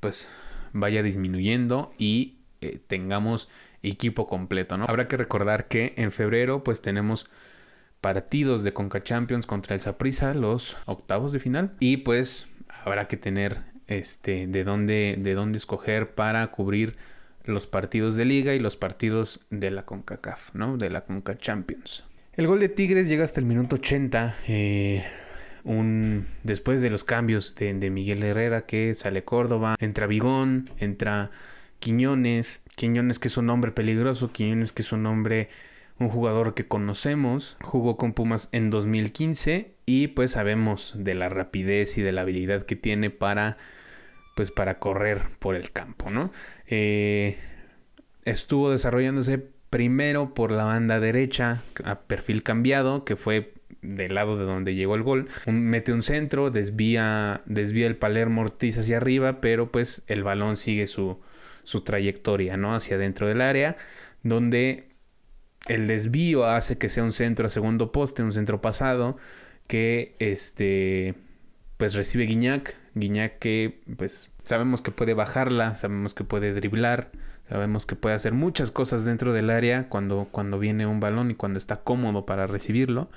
pues 0.00 0.28
vaya 0.74 1.02
disminuyendo 1.02 1.92
y 1.96 2.36
eh, 2.60 2.78
tengamos 2.86 3.48
equipo 3.82 4.26
completo, 4.26 4.76
¿no? 4.76 4.86
Habrá 4.88 5.08
que 5.08 5.16
recordar 5.16 5.68
que 5.68 5.94
en 5.96 6.12
febrero 6.12 6.64
pues 6.64 6.82
tenemos 6.82 7.28
partidos 8.00 8.64
de 8.64 8.72
Conca 8.72 9.00
Champions 9.00 9.46
contra 9.46 9.74
el 9.74 9.80
Saprissa, 9.80 10.34
los 10.34 10.76
octavos 10.86 11.32
de 11.32 11.40
final 11.40 11.72
y 11.80 11.98
pues 11.98 12.48
habrá 12.84 13.08
que 13.08 13.16
tener 13.16 13.60
este 13.86 14.46
de 14.46 14.64
dónde 14.64 15.16
de 15.18 15.34
dónde 15.34 15.58
escoger 15.58 16.14
para 16.14 16.46
cubrir 16.48 16.96
los 17.44 17.66
partidos 17.66 18.16
de 18.16 18.24
liga 18.24 18.54
y 18.54 18.58
los 18.58 18.76
partidos 18.76 19.46
de 19.50 19.70
la 19.70 19.84
CONCACAF, 19.84 20.54
¿no? 20.54 20.76
De 20.76 20.90
la 20.90 21.02
CONCA 21.02 21.38
Champions. 21.38 22.04
El 22.32 22.46
gol 22.46 22.60
de 22.60 22.68
Tigres 22.68 23.08
llega 23.08 23.24
hasta 23.24 23.40
el 23.40 23.46
minuto 23.46 23.76
80. 23.76 24.36
Eh, 24.48 25.04
un, 25.64 26.26
después 26.42 26.82
de 26.82 26.90
los 26.90 27.02
cambios 27.02 27.54
de, 27.54 27.72
de, 27.74 27.90
Miguel 27.90 28.22
Herrera 28.22 28.66
que 28.66 28.94
sale 28.94 29.24
Córdoba, 29.24 29.76
entra 29.80 30.06
Vigón, 30.06 30.70
entra 30.78 31.30
Quiñones, 31.78 32.62
Quiñones 32.76 33.18
que 33.18 33.28
es 33.28 33.36
un 33.38 33.48
hombre 33.48 33.72
peligroso, 33.72 34.30
Quiñones 34.32 34.72
que 34.72 34.82
es 34.82 34.92
un 34.92 35.06
hombre, 35.06 35.48
un 35.98 36.10
jugador 36.10 36.52
que 36.54 36.68
conocemos, 36.68 37.56
jugó 37.62 37.96
con 37.96 38.12
Pumas 38.12 38.50
en 38.52 38.68
2015 38.68 39.74
y 39.86 40.08
pues 40.08 40.32
sabemos 40.32 40.92
de 40.94 41.14
la 41.14 41.30
rapidez 41.30 41.96
y 41.96 42.02
de 42.02 42.12
la 42.12 42.20
habilidad 42.20 42.64
que 42.64 42.76
tiene 42.76 43.08
para 43.08 43.56
pues 44.36 44.50
para 44.50 44.78
correr 44.78 45.22
por 45.38 45.54
el 45.54 45.72
campo, 45.72 46.10
¿no? 46.10 46.30
Eh, 46.66 47.38
estuvo 48.26 48.70
desarrollándose 48.70 49.38
primero 49.70 50.34
por 50.34 50.52
la 50.52 50.64
banda 50.64 51.00
derecha 51.00 51.62
a 51.82 52.00
perfil 52.00 52.42
cambiado, 52.42 53.06
que 53.06 53.16
fue 53.16 53.54
del 53.80 54.14
lado 54.14 54.36
de 54.36 54.44
donde 54.44 54.74
llegó 54.74 54.94
el 54.94 55.02
gol. 55.02 55.28
mete 55.46 55.94
un 55.94 56.02
centro, 56.02 56.50
desvía, 56.50 57.40
desvía 57.46 57.86
el 57.86 57.96
Palermo 57.96 58.42
Ortiz 58.42 58.76
hacia 58.76 58.98
arriba, 58.98 59.40
pero 59.40 59.72
pues 59.72 60.04
el 60.08 60.22
balón 60.22 60.58
sigue 60.58 60.86
su, 60.86 61.18
su 61.66 61.80
trayectoria, 61.80 62.56
¿no? 62.56 62.74
Hacia 62.74 62.96
dentro 62.96 63.26
del 63.26 63.40
área, 63.40 63.76
donde 64.22 64.88
el 65.66 65.88
desvío 65.88 66.46
hace 66.46 66.78
que 66.78 66.88
sea 66.88 67.02
un 67.02 67.10
centro 67.12 67.46
a 67.46 67.48
segundo 67.48 67.90
poste, 67.90 68.22
un 68.22 68.32
centro 68.32 68.60
pasado, 68.60 69.16
que 69.66 70.14
este 70.20 71.16
pues 71.76 71.94
recibe 71.94 72.24
Guiñac, 72.24 72.76
Guiñac 72.94 73.40
que 73.40 73.82
pues 73.96 74.30
sabemos 74.42 74.80
que 74.80 74.92
puede 74.92 75.12
bajarla, 75.12 75.74
sabemos 75.74 76.14
que 76.14 76.22
puede 76.22 76.54
driblar, 76.54 77.10
sabemos 77.48 77.84
que 77.84 77.96
puede 77.96 78.14
hacer 78.14 78.32
muchas 78.32 78.70
cosas 78.70 79.04
dentro 79.04 79.32
del 79.32 79.50
área 79.50 79.88
cuando, 79.88 80.28
cuando 80.30 80.60
viene 80.60 80.86
un 80.86 81.00
balón 81.00 81.32
y 81.32 81.34
cuando 81.34 81.58
está 81.58 81.82
cómodo 81.82 82.26
para 82.26 82.46
recibirlo, 82.46 83.10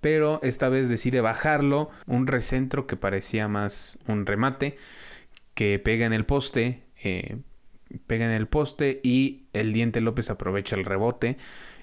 pero 0.00 0.38
esta 0.44 0.68
vez 0.68 0.88
decide 0.88 1.20
bajarlo, 1.20 1.90
un 2.06 2.28
recentro 2.28 2.86
que 2.86 2.96
parecía 2.96 3.48
más 3.48 3.98
un 4.06 4.24
remate, 4.24 4.76
que 5.54 5.80
pega 5.80 6.06
en 6.06 6.12
el 6.12 6.24
poste, 6.24 6.84
eh, 7.02 7.38
pega 8.06 8.24
en 8.24 8.32
el 8.32 8.46
poste 8.46 9.00
y 9.02 9.44
el 9.52 9.72
Diente 9.72 10.00
López 10.00 10.30
aprovecha 10.30 10.76
el 10.76 10.84
rebote 10.84 11.36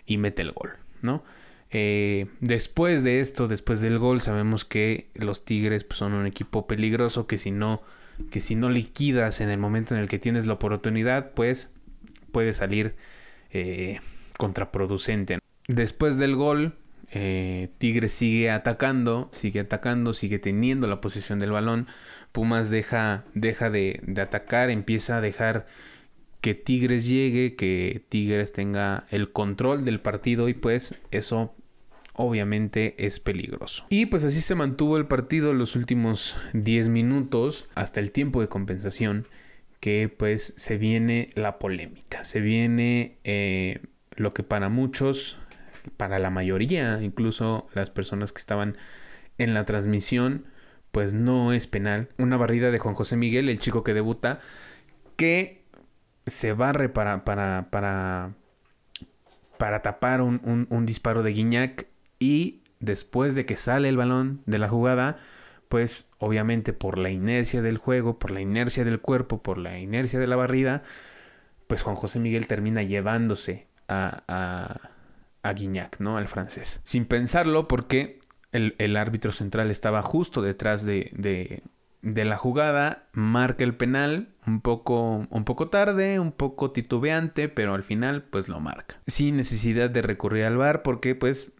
y 0.05 0.17
mete 0.17 0.41
el 0.41 0.51
gol, 0.51 0.71
¿no? 1.01 1.23
Eh, 1.71 2.27
después 2.39 3.03
de 3.03 3.19
esto, 3.19 3.47
después 3.47 3.81
del 3.81 3.97
gol, 3.97 4.21
sabemos 4.21 4.65
que 4.65 5.09
los 5.15 5.45
Tigres 5.45 5.83
pues, 5.83 5.97
son 5.97 6.13
un 6.13 6.25
equipo 6.25 6.67
peligroso 6.67 7.27
que 7.27 7.37
si 7.37 7.51
no 7.51 7.81
que 8.31 8.39
si 8.39 8.55
no 8.55 8.69
liquidas 8.69 9.41
en 9.41 9.49
el 9.49 9.57
momento 9.57 9.93
en 9.93 9.99
el 9.99 10.07
que 10.07 10.19
tienes 10.19 10.45
la 10.45 10.53
oportunidad, 10.53 11.31
pues 11.33 11.73
puede 12.31 12.53
salir 12.53 12.95
eh, 13.51 13.99
contraproducente. 14.37 15.39
Después 15.67 16.17
del 16.17 16.35
gol, 16.35 16.75
eh, 17.11 17.69
Tigres 17.77 18.13
sigue 18.13 18.51
atacando, 18.51 19.29
sigue 19.31 19.61
atacando, 19.61 20.13
sigue 20.13 20.39
teniendo 20.39 20.87
la 20.87 21.01
posición 21.01 21.39
del 21.39 21.51
balón. 21.51 21.87
Pumas 22.31 22.69
deja, 22.69 23.25
deja 23.33 23.69
de, 23.69 23.99
de 24.03 24.21
atacar, 24.21 24.69
empieza 24.69 25.17
a 25.17 25.21
dejar 25.21 25.67
que 26.45 26.53
Tigres 26.53 27.07
llegue, 27.07 27.55
que 27.55 28.05
Tigres 28.07 28.53
tenga 28.53 29.07
el 29.09 29.31
control 29.31 29.83
del 29.83 29.99
partido 29.99 30.47
y 30.47 30.53
pues 30.53 30.93
eso 31.09 31.55
obviamente 32.13 32.93
es 33.03 33.19
peligroso. 33.19 33.87
Y 33.89 34.05
pues 34.05 34.23
así 34.23 34.41
se 34.41 34.53
mantuvo 34.53 34.97
el 34.97 35.07
partido 35.07 35.53
los 35.53 35.75
últimos 35.75 36.37
10 36.53 36.89
minutos 36.89 37.67
hasta 37.73 37.99
el 37.99 38.11
tiempo 38.11 38.41
de 38.41 38.47
compensación 38.47 39.27
que 39.79 40.07
pues 40.07 40.53
se 40.55 40.77
viene 40.77 41.31
la 41.33 41.57
polémica, 41.57 42.23
se 42.23 42.41
viene 42.41 43.17
eh, 43.23 43.79
lo 44.15 44.31
que 44.35 44.43
para 44.43 44.69
muchos, 44.69 45.39
para 45.97 46.19
la 46.19 46.29
mayoría, 46.29 46.99
incluso 47.01 47.65
las 47.73 47.89
personas 47.89 48.31
que 48.31 48.39
estaban 48.39 48.77
en 49.39 49.55
la 49.55 49.65
transmisión, 49.65 50.45
pues 50.91 51.15
no 51.15 51.53
es 51.53 51.65
penal. 51.65 52.09
Una 52.19 52.37
barrida 52.37 52.69
de 52.69 52.77
Juan 52.77 52.93
José 52.93 53.17
Miguel, 53.17 53.49
el 53.49 53.57
chico 53.57 53.83
que 53.83 53.95
debuta, 53.95 54.41
que 55.15 55.64
se 56.25 56.53
barre 56.53 56.89
para, 56.89 57.23
para, 57.23 57.67
para, 57.71 58.33
para 59.57 59.81
tapar 59.81 60.21
un, 60.21 60.67
un 60.69 60.85
disparo 60.85 61.23
de 61.23 61.31
Guiñac 61.31 61.87
y 62.19 62.61
después 62.79 63.35
de 63.35 63.45
que 63.45 63.57
sale 63.57 63.89
el 63.89 63.97
balón 63.97 64.41
de 64.45 64.57
la 64.57 64.69
jugada, 64.69 65.17
pues 65.69 66.05
obviamente 66.19 66.73
por 66.73 66.97
la 66.97 67.09
inercia 67.09 67.61
del 67.61 67.77
juego, 67.77 68.19
por 68.19 68.31
la 68.31 68.41
inercia 68.41 68.85
del 68.85 68.99
cuerpo, 68.99 69.41
por 69.41 69.57
la 69.57 69.79
inercia 69.79 70.19
de 70.19 70.27
la 70.27 70.35
barrida, 70.35 70.83
pues 71.67 71.81
Juan 71.81 71.95
José 71.95 72.19
Miguel 72.19 72.47
termina 72.47 72.83
llevándose 72.83 73.67
a, 73.87 74.23
a, 74.27 74.91
a 75.43 75.53
Guignac, 75.53 75.99
¿no? 75.99 76.17
Al 76.17 76.27
francés. 76.27 76.79
Sin 76.83 77.05
pensarlo 77.05 77.67
porque 77.67 78.19
el, 78.51 78.75
el 78.77 78.97
árbitro 78.97 79.31
central 79.31 79.71
estaba 79.71 80.01
justo 80.01 80.41
detrás 80.41 80.85
de, 80.85 81.11
de, 81.13 81.63
de, 82.05 82.25
la 82.25 82.37
jugada, 82.37 83.07
marca 83.13 83.63
el 83.63 83.75
penal 83.75 84.29
un 84.47 84.61
poco, 84.61 85.27
un 85.29 85.45
poco 85.45 85.69
tarde, 85.69 86.19
un 86.19 86.31
poco 86.31 86.71
titubeante, 86.71 87.49
pero 87.49 87.73
al 87.73 87.83
final 87.83 88.23
pues 88.23 88.47
lo 88.47 88.59
marca. 88.59 88.99
Sin 89.07 89.37
necesidad 89.37 89.89
de 89.89 90.01
recurrir 90.01 90.45
al 90.45 90.57
VAR 90.57 90.81
porque 90.83 91.15
pues 91.15 91.53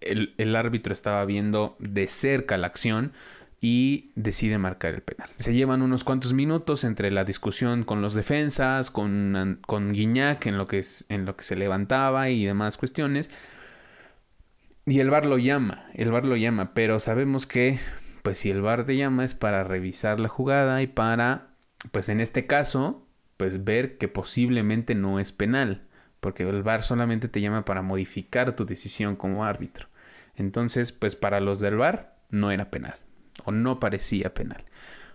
el, 0.00 0.56
árbitro 0.56 0.92
estaba 0.92 1.24
viendo 1.24 1.76
de 1.78 2.08
cerca 2.08 2.56
la 2.56 2.66
acción 2.66 3.12
y 3.60 4.10
decide 4.16 4.58
marcar 4.58 4.94
el 4.94 5.02
penal. 5.02 5.30
Se 5.36 5.54
llevan 5.54 5.82
unos 5.82 6.02
cuantos 6.02 6.32
minutos 6.32 6.82
entre 6.82 7.10
la 7.10 7.24
discusión 7.24 7.84
con 7.84 8.02
los 8.02 8.14
defensas, 8.14 8.90
con, 8.90 9.60
con 9.66 9.92
Guiñac 9.92 10.46
en 10.46 10.58
lo, 10.58 10.66
que 10.66 10.84
en 11.08 11.24
lo 11.26 11.36
que 11.36 11.44
se 11.44 11.54
levantaba 11.54 12.28
y 12.30 12.44
demás 12.44 12.76
cuestiones. 12.76 13.30
Y 14.84 14.98
el 14.98 15.10
bar 15.10 15.26
lo 15.26 15.38
llama, 15.38 15.84
el 15.94 16.10
bar 16.10 16.26
lo 16.26 16.36
llama, 16.36 16.74
pero 16.74 16.98
sabemos 16.98 17.46
que, 17.46 17.78
pues 18.22 18.38
si 18.38 18.50
el 18.50 18.62
bar 18.62 18.84
te 18.84 18.96
llama 18.96 19.24
es 19.24 19.34
para 19.34 19.64
revisar 19.64 20.20
la 20.20 20.28
jugada 20.28 20.82
y 20.82 20.86
para, 20.86 21.54
pues 21.90 22.08
en 22.08 22.20
este 22.20 22.46
caso, 22.46 23.06
pues 23.36 23.64
ver 23.64 23.98
que 23.98 24.08
posiblemente 24.08 24.94
no 24.94 25.18
es 25.18 25.32
penal, 25.32 25.86
porque 26.20 26.44
el 26.44 26.62
bar 26.62 26.82
solamente 26.84 27.28
te 27.28 27.40
llama 27.40 27.64
para 27.64 27.82
modificar 27.82 28.54
tu 28.54 28.64
decisión 28.64 29.16
como 29.16 29.44
árbitro. 29.44 29.88
Entonces, 30.36 30.92
pues 30.92 31.16
para 31.16 31.40
los 31.40 31.60
del 31.60 31.76
VAR 31.76 32.16
no 32.30 32.50
era 32.50 32.70
penal 32.70 32.96
o 33.44 33.52
no 33.52 33.80
parecía 33.80 34.32
penal. 34.32 34.64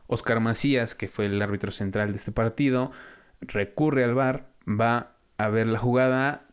Oscar 0.08 0.40
Macías, 0.40 0.96
que 0.96 1.08
fue 1.08 1.26
el 1.26 1.42
árbitro 1.42 1.72
central 1.72 2.12
de 2.12 2.18
este 2.18 2.32
partido, 2.32 2.92
recurre 3.42 4.04
al 4.04 4.14
VAR, 4.14 4.50
va 4.68 5.16
a 5.38 5.48
ver 5.50 5.68
la 5.68 5.80
jugada, 5.80 6.48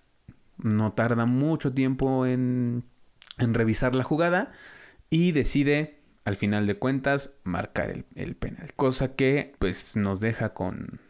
no 0.58 0.92
tarda 0.92 1.26
mucho 1.26 1.72
tiempo 1.72 2.26
en, 2.26 2.84
en 3.38 3.54
revisar 3.54 3.94
la 3.94 4.04
jugada 4.04 4.52
y 5.10 5.32
decide 5.32 6.03
al 6.24 6.36
final 6.36 6.66
de 6.66 6.76
cuentas 6.76 7.38
marcar 7.44 8.04
el, 8.14 8.36
penal. 8.36 8.72
Cosa 8.74 9.14
que 9.14 9.54
pues 9.58 9.96
nos 9.96 10.20
deja 10.20 10.54
con, 10.54 11.00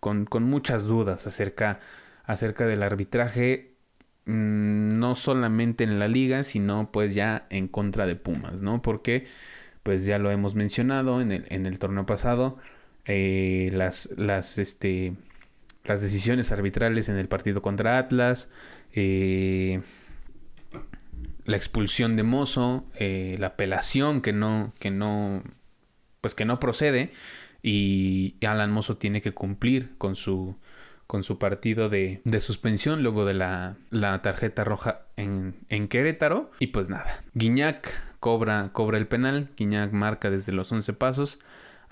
con, 0.00 0.26
con 0.26 0.44
muchas 0.44 0.84
dudas 0.86 1.26
acerca, 1.26 1.80
acerca 2.24 2.66
del 2.66 2.82
arbitraje 2.82 3.74
mm, 4.26 4.98
no 4.98 5.14
solamente 5.14 5.84
en 5.84 5.98
la 5.98 6.08
liga, 6.08 6.42
sino 6.42 6.90
pues 6.92 7.14
ya 7.14 7.46
en 7.50 7.68
contra 7.68 8.06
de 8.06 8.16
Pumas, 8.16 8.62
¿no? 8.62 8.82
Porque 8.82 9.26
pues 9.82 10.04
ya 10.04 10.18
lo 10.18 10.30
hemos 10.30 10.54
mencionado 10.54 11.20
en 11.20 11.32
el, 11.32 11.46
en 11.48 11.66
el 11.66 11.78
torneo 11.78 12.06
pasado, 12.06 12.58
eh, 13.04 13.70
las, 13.72 14.10
las, 14.16 14.58
este, 14.58 15.14
las 15.84 16.02
decisiones 16.02 16.52
arbitrales 16.52 17.08
en 17.08 17.16
el 17.16 17.28
partido 17.28 17.62
contra 17.62 17.98
Atlas, 17.98 18.50
eh, 18.92 19.80
la 21.44 21.56
expulsión 21.56 22.16
de 22.16 22.22
Mozo, 22.22 22.86
eh, 22.94 23.36
la 23.38 23.48
apelación 23.48 24.20
que 24.20 24.32
no, 24.32 24.72
que 24.78 24.90
no, 24.90 25.42
pues 26.20 26.34
que 26.34 26.44
no 26.44 26.60
procede 26.60 27.12
y 27.62 28.36
Alan 28.44 28.72
Mozo 28.72 28.96
tiene 28.96 29.20
que 29.20 29.32
cumplir 29.32 29.96
con 29.98 30.16
su, 30.16 30.56
con 31.06 31.22
su 31.22 31.38
partido 31.38 31.88
de, 31.88 32.20
de 32.24 32.40
suspensión 32.40 33.02
luego 33.02 33.24
de 33.24 33.34
la, 33.34 33.76
la 33.90 34.20
tarjeta 34.22 34.64
roja 34.64 35.02
en, 35.16 35.54
en, 35.68 35.88
Querétaro. 35.88 36.50
Y 36.58 36.68
pues 36.68 36.88
nada, 36.88 37.22
Guiñac 37.34 37.94
cobra, 38.18 38.70
cobra 38.72 38.98
el 38.98 39.06
penal, 39.06 39.50
Guiñac 39.56 39.92
marca 39.92 40.30
desde 40.30 40.52
los 40.52 40.72
11 40.72 40.92
pasos, 40.94 41.38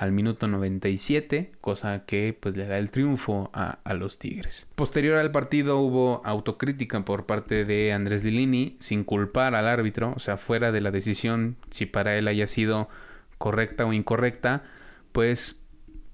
al 0.00 0.12
minuto 0.12 0.48
97, 0.48 1.52
cosa 1.60 2.06
que 2.06 2.34
pues 2.40 2.56
le 2.56 2.66
da 2.66 2.78
el 2.78 2.90
triunfo 2.90 3.50
a, 3.52 3.78
los 3.92 4.18
Tigres. 4.18 4.66
Posterior 4.74 5.18
al 5.18 5.30
partido 5.30 5.78
hubo 5.78 6.22
autocrítica 6.24 7.04
por 7.04 7.26
parte 7.26 7.66
de 7.66 7.92
Andrés 7.92 8.24
Lilini 8.24 8.78
sin 8.80 9.04
culpar 9.04 9.54
al 9.54 9.68
árbitro, 9.68 10.14
o 10.16 10.18
sea, 10.18 10.38
fuera 10.38 10.72
de 10.72 10.80
la 10.80 10.90
decisión 10.90 11.56
si 11.68 11.84
para 11.84 12.16
él 12.16 12.28
haya 12.28 12.46
sido 12.46 12.88
correcta 13.36 13.84
o 13.84 13.92
incorrecta, 13.92 14.62
pues 15.12 15.60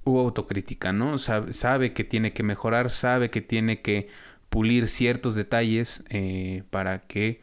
hubo 0.03 0.19
autocrítica, 0.19 0.93
¿no? 0.93 1.17
Sabe, 1.19 1.93
que 1.93 2.03
tiene 2.03 2.33
que 2.33 2.43
mejorar, 2.43 2.91
sabe 2.91 3.31
que 3.31 3.41
tiene 3.41 3.83
que 3.83 4.09
pulir 4.49 4.89
ciertos 4.89 5.37
detalles 5.37 6.05
eh, 6.09 6.65
para 6.71 7.07
que 7.07 7.41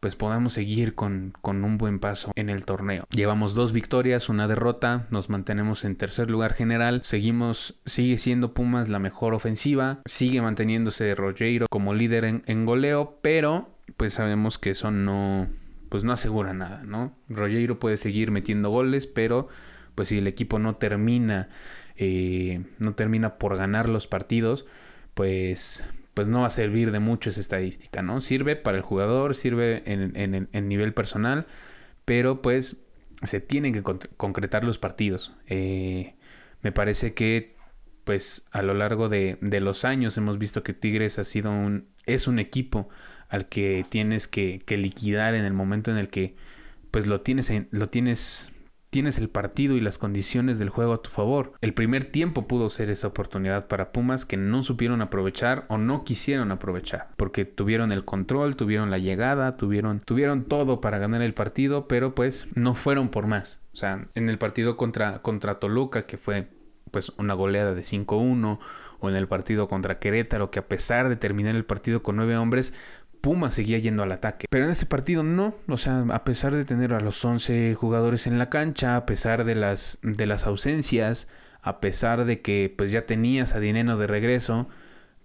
pues 0.00 0.16
podamos 0.16 0.52
seguir 0.52 0.94
con, 0.94 1.32
con, 1.40 1.64
un 1.64 1.78
buen 1.78 1.98
paso 1.98 2.32
en 2.36 2.50
el 2.50 2.64
torneo. 2.64 3.06
Llevamos 3.10 3.54
dos 3.54 3.72
victorias, 3.72 4.28
una 4.28 4.48
derrota, 4.48 5.06
nos 5.10 5.28
mantenemos 5.28 5.84
en 5.84 5.96
tercer 5.96 6.30
lugar 6.30 6.54
general, 6.54 7.00
seguimos, 7.04 7.80
sigue 7.84 8.18
siendo 8.18 8.54
Pumas 8.54 8.88
la 8.88 8.98
mejor 8.98 9.34
ofensiva, 9.34 10.00
sigue 10.06 10.40
manteniéndose 10.40 11.14
Rogero 11.14 11.66
como 11.68 11.94
líder 11.94 12.24
en, 12.24 12.42
en 12.46 12.64
goleo, 12.64 13.18
pero 13.22 13.70
pues 13.96 14.14
sabemos 14.14 14.58
que 14.58 14.70
eso 14.70 14.90
no, 14.90 15.48
pues 15.88 16.04
no 16.04 16.12
asegura 16.12 16.54
nada, 16.54 16.82
¿no? 16.84 17.16
Rogero 17.28 17.78
puede 17.78 17.96
seguir 17.96 18.30
metiendo 18.30 18.70
goles, 18.70 19.06
pero 19.06 19.48
pues 19.94 20.08
si 20.08 20.18
el 20.18 20.26
equipo 20.26 20.58
no 20.58 20.76
termina, 20.76 21.48
eh, 21.96 22.64
no 22.78 22.94
termina 22.94 23.38
por 23.38 23.56
ganar 23.56 23.88
los 23.88 24.06
partidos, 24.06 24.66
pues 25.14 25.84
pues 26.18 26.26
no 26.26 26.40
va 26.40 26.48
a 26.48 26.50
servir 26.50 26.90
de 26.90 26.98
mucho 26.98 27.30
esa 27.30 27.38
estadística, 27.38 28.02
¿no? 28.02 28.20
Sirve 28.20 28.56
para 28.56 28.76
el 28.76 28.82
jugador, 28.82 29.36
sirve 29.36 29.84
en, 29.86 30.68
nivel 30.68 30.92
personal, 30.92 31.46
pero 32.04 32.42
pues 32.42 32.82
se 33.22 33.40
tienen 33.40 33.72
que 33.72 33.84
concretar 33.84 34.64
los 34.64 34.78
partidos. 34.78 35.32
Eh, 35.46 36.16
me 36.60 36.72
parece 36.72 37.14
que 37.14 37.54
pues 38.02 38.48
a 38.50 38.62
lo 38.62 38.74
largo 38.74 39.08
de, 39.08 39.38
los 39.40 39.84
años 39.84 40.16
hemos 40.16 40.38
visto 40.38 40.64
que 40.64 40.74
Tigres 40.74 41.20
ha 41.20 41.24
sido 41.24 41.52
un, 41.52 41.86
es 42.04 42.26
un 42.26 42.40
equipo 42.40 42.88
al 43.28 43.48
que 43.48 43.86
tienes 43.88 44.26
que, 44.26 44.60
liquidar 44.70 45.36
en 45.36 45.44
el 45.44 45.52
momento 45.52 45.92
en 45.92 45.98
el 45.98 46.08
que 46.08 46.34
pues 46.90 47.06
lo 47.06 47.20
tienes, 47.20 47.52
lo 47.70 47.86
tienes 47.86 48.50
tienes 48.90 49.18
el 49.18 49.28
partido 49.28 49.76
y 49.76 49.80
las 49.80 49.98
condiciones 49.98 50.58
del 50.58 50.70
juego 50.70 50.94
a 50.94 51.02
tu 51.02 51.10
favor. 51.10 51.52
El 51.60 51.74
primer 51.74 52.04
tiempo 52.04 52.46
pudo 52.46 52.70
ser 52.70 52.90
esa 52.90 53.08
oportunidad 53.08 53.66
para 53.66 53.92
Pumas 53.92 54.24
que 54.24 54.36
no 54.36 54.62
supieron 54.62 55.02
aprovechar 55.02 55.66
o 55.68 55.78
no 55.78 56.04
quisieron 56.04 56.52
aprovechar, 56.52 57.08
porque 57.16 57.44
tuvieron 57.44 57.92
el 57.92 58.04
control, 58.04 58.56
tuvieron 58.56 58.90
la 58.90 58.98
llegada, 58.98 59.56
tuvieron 59.56 60.00
tuvieron 60.00 60.44
todo 60.44 60.80
para 60.80 60.98
ganar 60.98 61.22
el 61.22 61.34
partido, 61.34 61.88
pero 61.88 62.14
pues 62.14 62.48
no 62.54 62.74
fueron 62.74 63.08
por 63.08 63.26
más. 63.26 63.60
O 63.72 63.76
sea, 63.76 64.08
en 64.14 64.28
el 64.28 64.38
partido 64.38 64.76
contra 64.76 65.22
contra 65.22 65.58
Toluca 65.58 66.06
que 66.06 66.16
fue 66.16 66.48
pues 66.90 67.12
una 67.18 67.34
goleada 67.34 67.74
de 67.74 67.82
5-1 67.82 68.58
o 69.00 69.08
en 69.08 69.16
el 69.16 69.28
partido 69.28 69.68
contra 69.68 69.98
Querétaro 69.98 70.50
que 70.50 70.58
a 70.58 70.66
pesar 70.66 71.08
de 71.08 71.16
terminar 71.16 71.54
el 71.54 71.64
partido 71.64 72.00
con 72.00 72.16
nueve 72.16 72.36
hombres 72.36 72.74
Puma 73.20 73.50
seguía 73.50 73.78
yendo 73.78 74.02
al 74.02 74.12
ataque. 74.12 74.46
Pero 74.50 74.64
en 74.64 74.70
este 74.70 74.86
partido 74.86 75.22
no, 75.22 75.54
o 75.66 75.76
sea, 75.76 76.04
a 76.10 76.24
pesar 76.24 76.54
de 76.54 76.64
tener 76.64 76.92
a 76.92 77.00
los 77.00 77.24
11 77.24 77.74
jugadores 77.74 78.26
en 78.26 78.38
la 78.38 78.48
cancha, 78.48 78.96
a 78.96 79.06
pesar 79.06 79.44
de 79.44 79.54
las, 79.54 79.98
de 80.02 80.26
las 80.26 80.46
ausencias, 80.46 81.28
a 81.62 81.80
pesar 81.80 82.24
de 82.24 82.40
que 82.40 82.72
pues 82.76 82.92
ya 82.92 83.06
tenías 83.06 83.54
a 83.54 83.60
Dineno 83.60 83.96
de 83.96 84.06
regreso, 84.06 84.68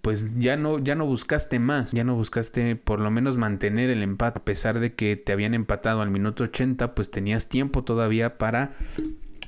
pues 0.02 0.38
ya 0.38 0.58
no, 0.58 0.80
ya 0.80 0.96
no 0.96 1.06
buscaste 1.06 1.60
más, 1.60 1.94
ya 1.94 2.04
no 2.04 2.16
buscaste 2.16 2.76
por 2.76 3.00
lo 3.00 3.10
menos 3.10 3.38
mantener 3.38 3.90
el 3.90 4.04
empate. 4.04 4.40
A 4.40 4.44
pesar 4.44 4.80
de 4.80 4.94
que 4.94 5.16
te 5.16 5.32
habían 5.32 5.54
empatado 5.54 6.02
al 6.02 6.10
minuto 6.10 6.44
80, 6.44 6.94
pues 6.96 7.10
tenías 7.10 7.48
tiempo 7.48 7.86
todavía 7.86 8.38
para, 8.38 8.74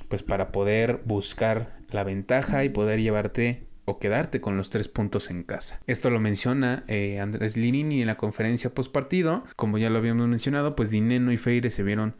pues 0.07 0.23
para 0.23 0.53
poder 0.53 1.01
buscar 1.05 1.75
la 1.89 2.05
ventaja 2.05 2.63
y 2.63 2.69
poder 2.69 3.01
llevarte 3.01 3.67
o 3.85 3.99
quedarte 3.99 4.41
con 4.41 4.57
los 4.57 4.69
tres 4.71 4.89
puntos 4.89 5.29
en 5.29 5.43
casa. 5.43 5.79
Esto 5.87 6.09
lo 6.09 6.19
menciona 6.19 6.83
eh, 6.87 7.19
Andrés 7.19 7.55
Linini 7.55 8.01
en 8.01 8.07
la 8.07 8.17
conferencia 8.17 8.73
post 8.73 8.91
partido. 8.91 9.43
Como 9.55 9.77
ya 9.77 9.89
lo 9.89 9.99
habíamos 9.99 10.27
mencionado, 10.27 10.75
pues 10.75 10.89
Dineno 10.89 11.31
y 11.31 11.37
Feire 11.37 11.69
se 11.69 11.83
vieron 11.83 12.15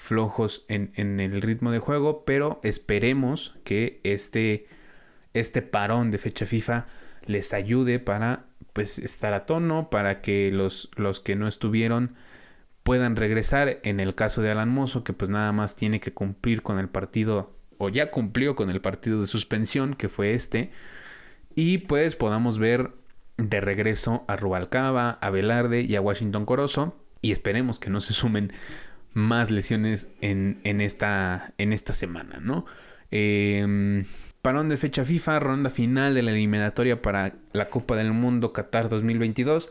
flojos 0.00 0.64
en, 0.68 1.20
el 1.20 1.42
ritmo 1.42 1.70
de 1.70 1.78
juego, 1.78 2.24
pero 2.24 2.58
esperemos 2.64 3.54
que 3.64 4.00
este, 4.02 4.66
este 5.34 5.60
parón 5.60 6.10
de 6.10 6.16
fecha 6.16 6.46
FIFA 6.46 6.86
les 7.26 7.52
ayude 7.52 7.98
para 7.98 8.46
pues 8.72 8.98
estar 8.98 9.34
a 9.34 9.44
tono, 9.44 9.90
para 9.90 10.22
que 10.22 10.50
los, 10.52 10.90
los 10.96 11.20
que 11.20 11.36
no 11.36 11.46
estuvieron 11.46 12.14
puedan 12.82 13.14
regresar. 13.14 13.78
En 13.82 14.00
el 14.00 14.14
caso 14.14 14.40
de 14.40 14.50
Alan 14.50 14.70
Mozo, 14.70 15.04
que 15.04 15.12
pues 15.12 15.28
nada 15.28 15.52
más 15.52 15.76
tiene 15.76 16.00
que 16.00 16.14
cumplir 16.14 16.62
con 16.62 16.78
el 16.78 16.88
partido, 16.88 17.54
o 17.76 17.90
ya 17.90 18.10
cumplió 18.10 18.56
con 18.56 18.70
el 18.70 18.80
partido 18.80 19.20
de 19.20 19.26
suspensión, 19.26 19.94
que 19.94 20.08
fue 20.08 20.32
este, 20.32 20.70
y 21.54 21.78
pues 21.78 22.16
podamos 22.16 22.58
ver 22.58 22.92
de 23.36 23.60
regreso 23.60 24.24
a 24.28 24.36
Rubalcaba, 24.36 25.10
a 25.10 25.30
Velarde 25.30 25.82
y 25.82 25.96
a 25.96 26.00
Washington 26.00 26.46
Corozo. 26.46 26.96
Y 27.22 27.32
esperemos 27.32 27.78
que 27.78 27.90
no 27.90 28.00
se 28.00 28.14
sumen 28.14 28.52
más 29.12 29.50
lesiones 29.50 30.12
en, 30.20 30.58
esta, 30.80 31.52
en 31.58 31.72
esta 31.72 31.92
semana, 31.92 32.38
¿no? 32.40 32.64
Eh, 33.10 34.04
parón 34.40 34.68
de 34.68 34.76
fecha 34.76 35.04
FIFA, 35.04 35.40
ronda 35.40 35.70
final 35.70 36.14
de 36.14 36.22
la 36.22 36.30
eliminatoria 36.30 37.02
para 37.02 37.34
la 37.52 37.68
Copa 37.68 37.96
del 37.96 38.12
Mundo 38.12 38.52
Qatar 38.52 38.88
2022. 38.88 39.70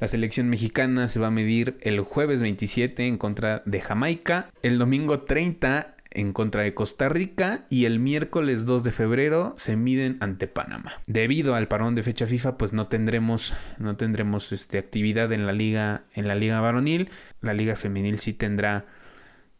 La 0.00 0.08
selección 0.08 0.48
mexicana 0.48 1.08
se 1.08 1.18
va 1.18 1.26
a 1.26 1.32
medir 1.32 1.76
el 1.80 2.00
jueves 2.00 2.40
27 2.40 3.06
en 3.06 3.18
contra 3.18 3.62
de 3.66 3.80
Jamaica, 3.80 4.50
el 4.62 4.78
domingo 4.78 5.20
30 5.20 5.96
en 6.10 6.32
contra 6.32 6.62
de 6.62 6.74
Costa 6.74 7.08
Rica 7.08 7.66
y 7.70 7.84
el 7.84 7.98
miércoles 8.00 8.66
2 8.66 8.84
de 8.84 8.92
febrero 8.92 9.54
se 9.56 9.76
miden 9.76 10.16
ante 10.20 10.46
Panamá. 10.46 10.92
Debido 11.06 11.54
al 11.54 11.68
parón 11.68 11.94
de 11.94 12.02
fecha 12.02 12.26
FIFA, 12.26 12.58
pues 12.58 12.72
no 12.72 12.88
tendremos 12.88 13.54
no 13.78 13.96
tendremos 13.96 14.52
este 14.52 14.78
actividad 14.78 15.32
en 15.32 15.46
la 15.46 15.52
liga 15.52 16.04
en 16.14 16.28
la 16.28 16.34
liga 16.34 16.60
varonil, 16.60 17.10
la 17.40 17.54
liga 17.54 17.76
femenil 17.76 18.18
sí 18.18 18.32
tendrá 18.32 18.86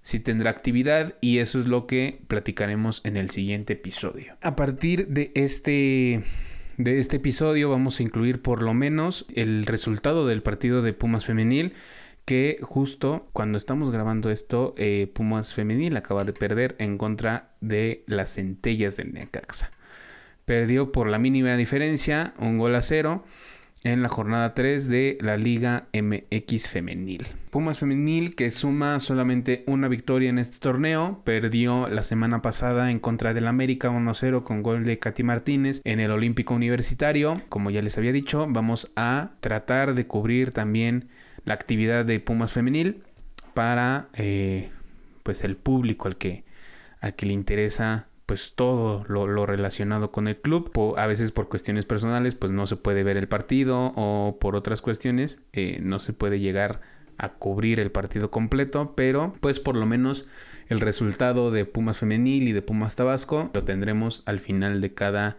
sí 0.03 0.21
tendrá 0.21 0.51
actividad 0.51 1.17
y 1.21 1.39
eso 1.39 1.59
es 1.59 1.67
lo 1.67 1.87
que 1.87 2.23
platicaremos 2.29 3.03
en 3.05 3.17
el 3.17 3.31
siguiente 3.31 3.75
episodio. 3.75 4.37
A 4.43 4.57
partir 4.57 5.09
de 5.09 5.33
este 5.35 6.23
de 6.79 6.99
este 7.01 7.17
episodio 7.17 7.69
vamos 7.69 7.99
a 7.99 8.05
incluir 8.05 8.41
por 8.41 8.63
lo 8.63 8.73
menos 8.73 9.27
el 9.35 9.67
resultado 9.67 10.27
del 10.27 10.43
partido 10.43 10.81
de 10.81 10.93
Pumas 10.93 11.27
femenil 11.27 11.75
que 12.29 12.59
justo 12.61 13.27
cuando 13.33 13.57
estamos 13.57 13.91
grabando 13.91 14.31
esto, 14.31 14.75
eh, 14.77 15.11
Pumas 15.14 15.55
Femenil 15.55 15.97
acaba 15.97 16.25
de 16.25 16.35
perder 16.35 16.77
en 16.79 16.99
contra 16.99 17.53
de 17.62 18.05
las 18.07 18.35
centellas 18.35 18.99
del 18.99 19.14
Necaxa. 19.14 19.71
Perdió 20.45 20.93
por 20.93 21.09
la 21.09 21.19
mínima 21.19 21.57
diferencia, 21.57 22.35
un 22.38 22.59
gol 22.59 22.75
a 22.75 22.83
cero, 22.83 23.25
en 23.85 24.03
la 24.03 24.09
jornada 24.09 24.55
3 24.55 24.88
de 24.88 25.19
la 25.21 25.37
Liga 25.37 25.87
MX 25.93 26.69
Femenil. 26.69 27.27
Pumas 27.51 27.79
Femenil 27.79 28.35
que 28.35 28.51
suma 28.51 29.01
solamente 29.01 29.64
una 29.67 29.88
victoria 29.88 30.31
en 30.31 30.38
este 30.38 30.59
torneo, 30.59 31.23
perdió 31.25 31.88
la 31.88 32.03
semana 32.03 32.43
pasada 32.43 32.91
en 32.91 32.99
contra 32.99 33.35
del 33.35 33.47
América 33.47 33.91
1-0 33.91 34.43
con 34.43 34.62
gol 34.62 34.85
de 34.85 34.99
Katy 34.99 35.23
Martínez 35.23 35.81
en 35.85 36.01
el 36.01 36.11
Olímpico 36.11 36.55
Universitario. 36.55 37.41
Como 37.49 37.71
ya 37.71 37.83
les 37.83 37.97
había 37.99 38.12
dicho, 38.12 38.47
vamos 38.49 38.93
a 38.97 39.33
tratar 39.41 39.95
de 39.95 40.07
cubrir 40.07 40.51
también 40.51 41.09
la 41.45 41.55
actividad 41.55 42.05
de 42.05 42.21
Pumas 42.21 42.53
femenil 42.53 43.03
para 43.55 44.09
eh, 44.14 44.71
pues 45.23 45.45
el 45.45 45.57
público 45.57 46.09
al 46.09 46.17
que, 46.17 46.45
al 47.01 47.14
que 47.14 47.27
le 47.27 47.33
interesa 47.33 48.09
pues 48.29 48.53
todo 48.55 49.05
lo, 49.09 49.47
relacionado 49.47 50.12
con 50.12 50.29
el 50.29 50.37
club. 50.37 50.71
a 50.99 51.07
veces 51.07 51.33
por 51.33 51.49
cuestiones 51.49 51.87
personales 51.87 52.35
pues 52.35 52.53
no 52.53 52.67
se 52.67 52.77
puede 52.77 53.03
ver 53.03 53.17
el 53.17 53.27
partido 53.27 53.95
o 53.97 54.37
por 54.38 54.55
otras 54.55 54.83
cuestiones 54.83 55.41
eh, 55.55 55.79
no 55.83 55.99
se 55.99 56.12
puede 56.12 56.38
llegar 56.38 56.83
a 57.17 57.31
cubrir 57.31 57.81
el 57.81 57.91
partido 57.91 58.31
completo, 58.31 58.93
pero 58.95 59.33
pues 59.41 59.61
por 59.61 59.77
lo 59.77 59.87
menos 59.87 60.29
el 60.69 60.81
resultado 60.81 61.51
de 61.51 61.64
Pumas 61.64 61.97
Femenil 61.97 62.49
y 62.49 62.53
de 62.53 62.61
Pumas 62.61 62.97
Tabasco 62.97 63.51
lo 63.55 63.64
tendremos 63.64 64.23
al 64.27 64.41
final 64.41 64.83
de 64.83 64.93
cada 64.93 65.38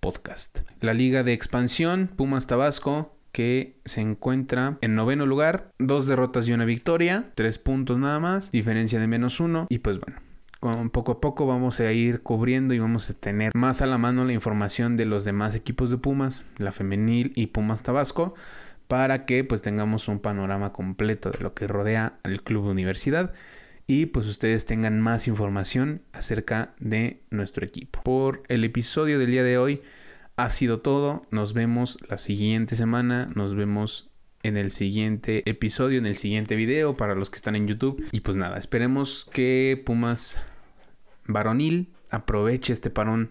podcast. 0.00 0.60
La 0.80 0.94
liga 0.94 1.22
de 1.22 1.34
expansión, 1.34 2.08
Pumas 2.16 2.46
Tabasco, 2.46 3.14
que 3.32 3.76
se 3.84 4.00
encuentra 4.00 4.78
en 4.80 4.94
noveno 4.94 5.26
lugar, 5.26 5.72
dos 5.78 6.06
derrotas 6.06 6.48
y 6.48 6.54
una 6.54 6.64
victoria, 6.64 7.32
tres 7.34 7.58
puntos 7.58 7.98
nada 7.98 8.18
más, 8.18 8.50
diferencia 8.50 8.98
de 8.98 9.08
menos 9.08 9.40
uno, 9.40 9.66
y 9.68 9.80
pues 9.80 10.00
bueno. 10.00 10.29
Con 10.60 10.90
poco 10.90 11.12
a 11.12 11.20
poco 11.22 11.46
vamos 11.46 11.80
a 11.80 11.90
ir 11.90 12.22
cubriendo 12.22 12.74
y 12.74 12.78
vamos 12.78 13.08
a 13.08 13.14
tener 13.14 13.50
más 13.54 13.80
a 13.80 13.86
la 13.86 13.96
mano 13.96 14.26
la 14.26 14.34
información 14.34 14.98
de 14.98 15.06
los 15.06 15.24
demás 15.24 15.54
equipos 15.54 15.90
de 15.90 15.96
Pumas, 15.96 16.44
la 16.58 16.70
femenil 16.70 17.32
y 17.34 17.46
Pumas 17.46 17.82
Tabasco, 17.82 18.34
para 18.86 19.24
que 19.24 19.42
pues 19.42 19.62
tengamos 19.62 20.06
un 20.08 20.18
panorama 20.18 20.74
completo 20.74 21.30
de 21.30 21.38
lo 21.38 21.54
que 21.54 21.66
rodea 21.66 22.18
al 22.24 22.42
club 22.42 22.66
universidad 22.66 23.32
y 23.86 24.06
pues 24.06 24.26
ustedes 24.26 24.66
tengan 24.66 25.00
más 25.00 25.28
información 25.28 26.02
acerca 26.12 26.74
de 26.78 27.22
nuestro 27.30 27.64
equipo. 27.64 28.02
Por 28.02 28.42
el 28.48 28.62
episodio 28.62 29.18
del 29.18 29.30
día 29.30 29.42
de 29.42 29.56
hoy 29.56 29.80
ha 30.36 30.50
sido 30.50 30.80
todo. 30.80 31.26
Nos 31.30 31.54
vemos 31.54 31.98
la 32.08 32.18
siguiente 32.18 32.76
semana. 32.76 33.30
Nos 33.34 33.54
vemos 33.54 34.10
en 34.42 34.56
el 34.56 34.70
siguiente 34.70 35.42
episodio, 35.48 35.98
en 35.98 36.06
el 36.06 36.16
siguiente 36.16 36.54
video 36.54 36.96
para 36.96 37.14
los 37.14 37.30
que 37.30 37.36
están 37.36 37.56
en 37.56 37.66
YouTube. 37.66 38.04
Y 38.12 38.20
pues 38.20 38.36
nada, 38.36 38.58
esperemos 38.58 39.28
que 39.32 39.82
Pumas 39.84 40.38
varonil 41.32 41.92
aproveche 42.10 42.72
este 42.72 42.90
parón 42.90 43.30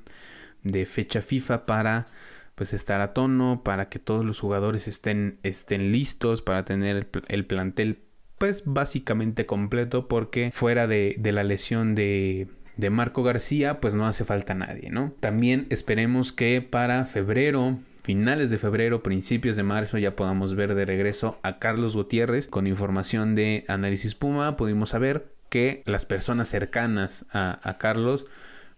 de 0.63 0.85
fecha 0.85 1.21
FIFA 1.21 1.65
para 1.65 2.07
pues 2.55 2.73
estar 2.73 2.99
a 2.99 3.13
tono, 3.13 3.61
para 3.63 3.87
que 3.87 3.99
todos 3.99 4.25
los 4.25 4.39
jugadores 4.39 4.87
estén, 4.87 5.39
estén 5.43 5.93
listos, 5.93 6.41
para 6.41 6.65
tener 6.65 6.97
el, 6.97 7.07
el 7.29 7.45
plantel 7.45 7.99
pues 8.39 8.63
básicamente 8.65 9.45
completo 9.45 10.07
porque 10.07 10.49
fuera 10.51 10.87
de, 10.87 11.19
la 11.23 11.43
lesión 11.43 11.93
de, 11.93 12.47
de 12.77 12.89
Marco 12.89 13.21
García 13.21 13.79
pues 13.79 13.93
no 13.93 14.07
hace 14.07 14.25
falta 14.25 14.55
nadie, 14.55 14.89
¿no? 14.89 15.13
También 15.19 15.67
esperemos 15.69 16.31
que 16.31 16.61
para 16.61 17.05
febrero 17.05 17.77
finales 18.01 18.49
de 18.49 18.57
febrero, 18.57 19.03
principios 19.03 19.55
de 19.55 19.63
marzo 19.63 19.99
ya 19.99 20.15
podamos 20.15 20.55
ver 20.55 20.73
de 20.73 20.85
regreso 20.85 21.37
a 21.43 21.59
Carlos 21.59 21.95
Gutiérrez 21.95 22.47
con 22.47 22.65
información 22.65 23.35
de 23.35 23.65
Análisis 23.67 24.15
Puma. 24.15 24.55
Pudimos 24.55 24.89
saber 24.89 25.31
que 25.49 25.83
las 25.85 26.05
personas 26.05 26.47
cercanas 26.49 27.25
a, 27.31 27.77
Carlos 27.79 28.25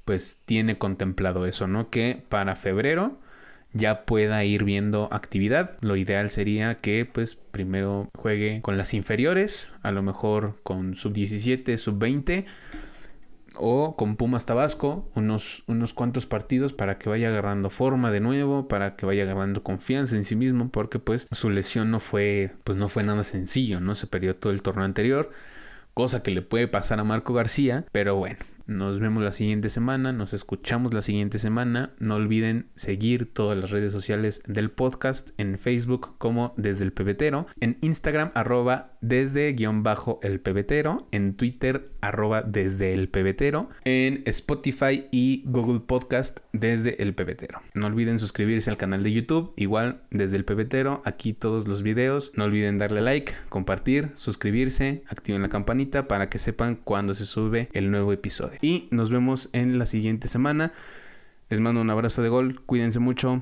pues 0.05 0.41
tiene 0.45 0.77
contemplado 0.77 1.45
eso, 1.45 1.67
¿no? 1.67 1.89
Que 1.89 2.23
para 2.29 2.55
febrero 2.55 3.19
ya 3.73 4.05
pueda 4.05 4.43
ir 4.43 4.63
viendo 4.63 5.07
actividad. 5.11 5.77
Lo 5.81 5.95
ideal 5.95 6.29
sería 6.29 6.75
que 6.75 7.05
pues 7.05 7.35
primero 7.35 8.09
juegue 8.17 8.61
con 8.61 8.77
las 8.77 8.93
inferiores, 8.93 9.71
a 9.83 9.91
lo 9.91 10.01
mejor 10.01 10.59
con 10.63 10.95
sub 10.95 11.13
17, 11.13 11.77
sub 11.77 11.97
20 11.99 12.45
o 13.55 13.95
con 13.95 14.15
Pumas 14.15 14.45
Tabasco, 14.45 15.09
unos, 15.15 15.63
unos 15.67 15.93
cuantos 15.93 16.25
partidos 16.25 16.73
para 16.73 16.97
que 16.97 17.09
vaya 17.09 17.29
agarrando 17.29 17.69
forma 17.69 18.11
de 18.11 18.19
nuevo, 18.19 18.67
para 18.67 18.95
que 18.95 19.05
vaya 19.05 19.23
agarrando 19.23 19.63
confianza 19.63 20.15
en 20.15 20.25
sí 20.25 20.35
mismo, 20.35 20.69
porque 20.69 20.99
pues 20.99 21.27
su 21.31 21.49
lesión 21.49 21.91
no 21.91 21.99
fue, 21.99 22.53
pues 22.63 22.77
no 22.77 22.89
fue 22.89 23.03
nada 23.03 23.23
sencillo, 23.23 23.79
¿no? 23.79 23.95
Se 23.95 24.07
perdió 24.07 24.35
todo 24.35 24.53
el 24.53 24.61
torneo 24.61 24.85
anterior, 24.85 25.31
cosa 25.93 26.23
que 26.23 26.31
le 26.31 26.41
puede 26.41 26.67
pasar 26.67 26.99
a 26.99 27.03
Marco 27.03 27.33
García, 27.33 27.85
pero 27.91 28.15
bueno, 28.15 28.37
nos 28.71 28.99
vemos 28.99 29.21
la 29.21 29.31
siguiente 29.31 29.69
semana, 29.69 30.13
nos 30.13 30.33
escuchamos 30.33 30.93
la 30.93 31.01
siguiente 31.01 31.37
semana. 31.39 31.93
No 31.99 32.15
olviden 32.15 32.69
seguir 32.75 33.31
todas 33.31 33.57
las 33.57 33.69
redes 33.69 33.91
sociales 33.91 34.41
del 34.47 34.71
podcast 34.71 35.31
en 35.37 35.59
Facebook 35.59 36.17
como 36.17 36.53
desde 36.57 36.85
el 36.85 36.93
pebetero, 36.93 37.47
en 37.59 37.77
Instagram 37.81 38.31
arroba 38.33 38.93
desde 39.01 39.51
guion 39.53 39.83
bajo 39.83 40.19
el 40.23 40.39
pebetero, 40.39 41.07
en 41.11 41.35
Twitter 41.35 41.91
arroba 42.01 42.41
desde 42.41 42.93
el 42.93 43.09
pebetero, 43.09 43.69
en 43.83 44.23
Spotify 44.25 45.07
y 45.11 45.43
Google 45.45 45.81
Podcast 45.81 46.39
desde 46.53 47.01
el 47.03 47.13
pebetero. 47.13 47.61
No 47.73 47.87
olviden 47.87 48.19
suscribirse 48.19 48.69
al 48.69 48.77
canal 48.77 49.03
de 49.03 49.11
YouTube, 49.11 49.53
igual 49.57 50.03
desde 50.11 50.37
el 50.37 50.45
pebetero, 50.45 51.01
aquí 51.05 51.33
todos 51.33 51.67
los 51.67 51.83
videos. 51.83 52.31
No 52.35 52.45
olviden 52.45 52.77
darle 52.77 53.01
like, 53.01 53.33
compartir, 53.49 54.09
suscribirse, 54.15 55.03
activen 55.07 55.41
la 55.41 55.49
campanita 55.49 56.07
para 56.07 56.29
que 56.29 56.39
sepan 56.39 56.75
cuando 56.75 57.13
se 57.13 57.25
sube 57.25 57.69
el 57.73 57.91
nuevo 57.91 58.13
episodio. 58.13 58.60
Y 58.61 58.87
nos 58.91 59.11
vemos 59.11 59.49
en 59.53 59.79
la 59.79 59.85
siguiente 59.85 60.27
semana. 60.27 60.71
Les 61.49 61.59
mando 61.59 61.81
un 61.81 61.89
abrazo 61.89 62.21
de 62.21 62.29
gol, 62.29 62.61
cuídense 62.61 62.99
mucho. 62.99 63.41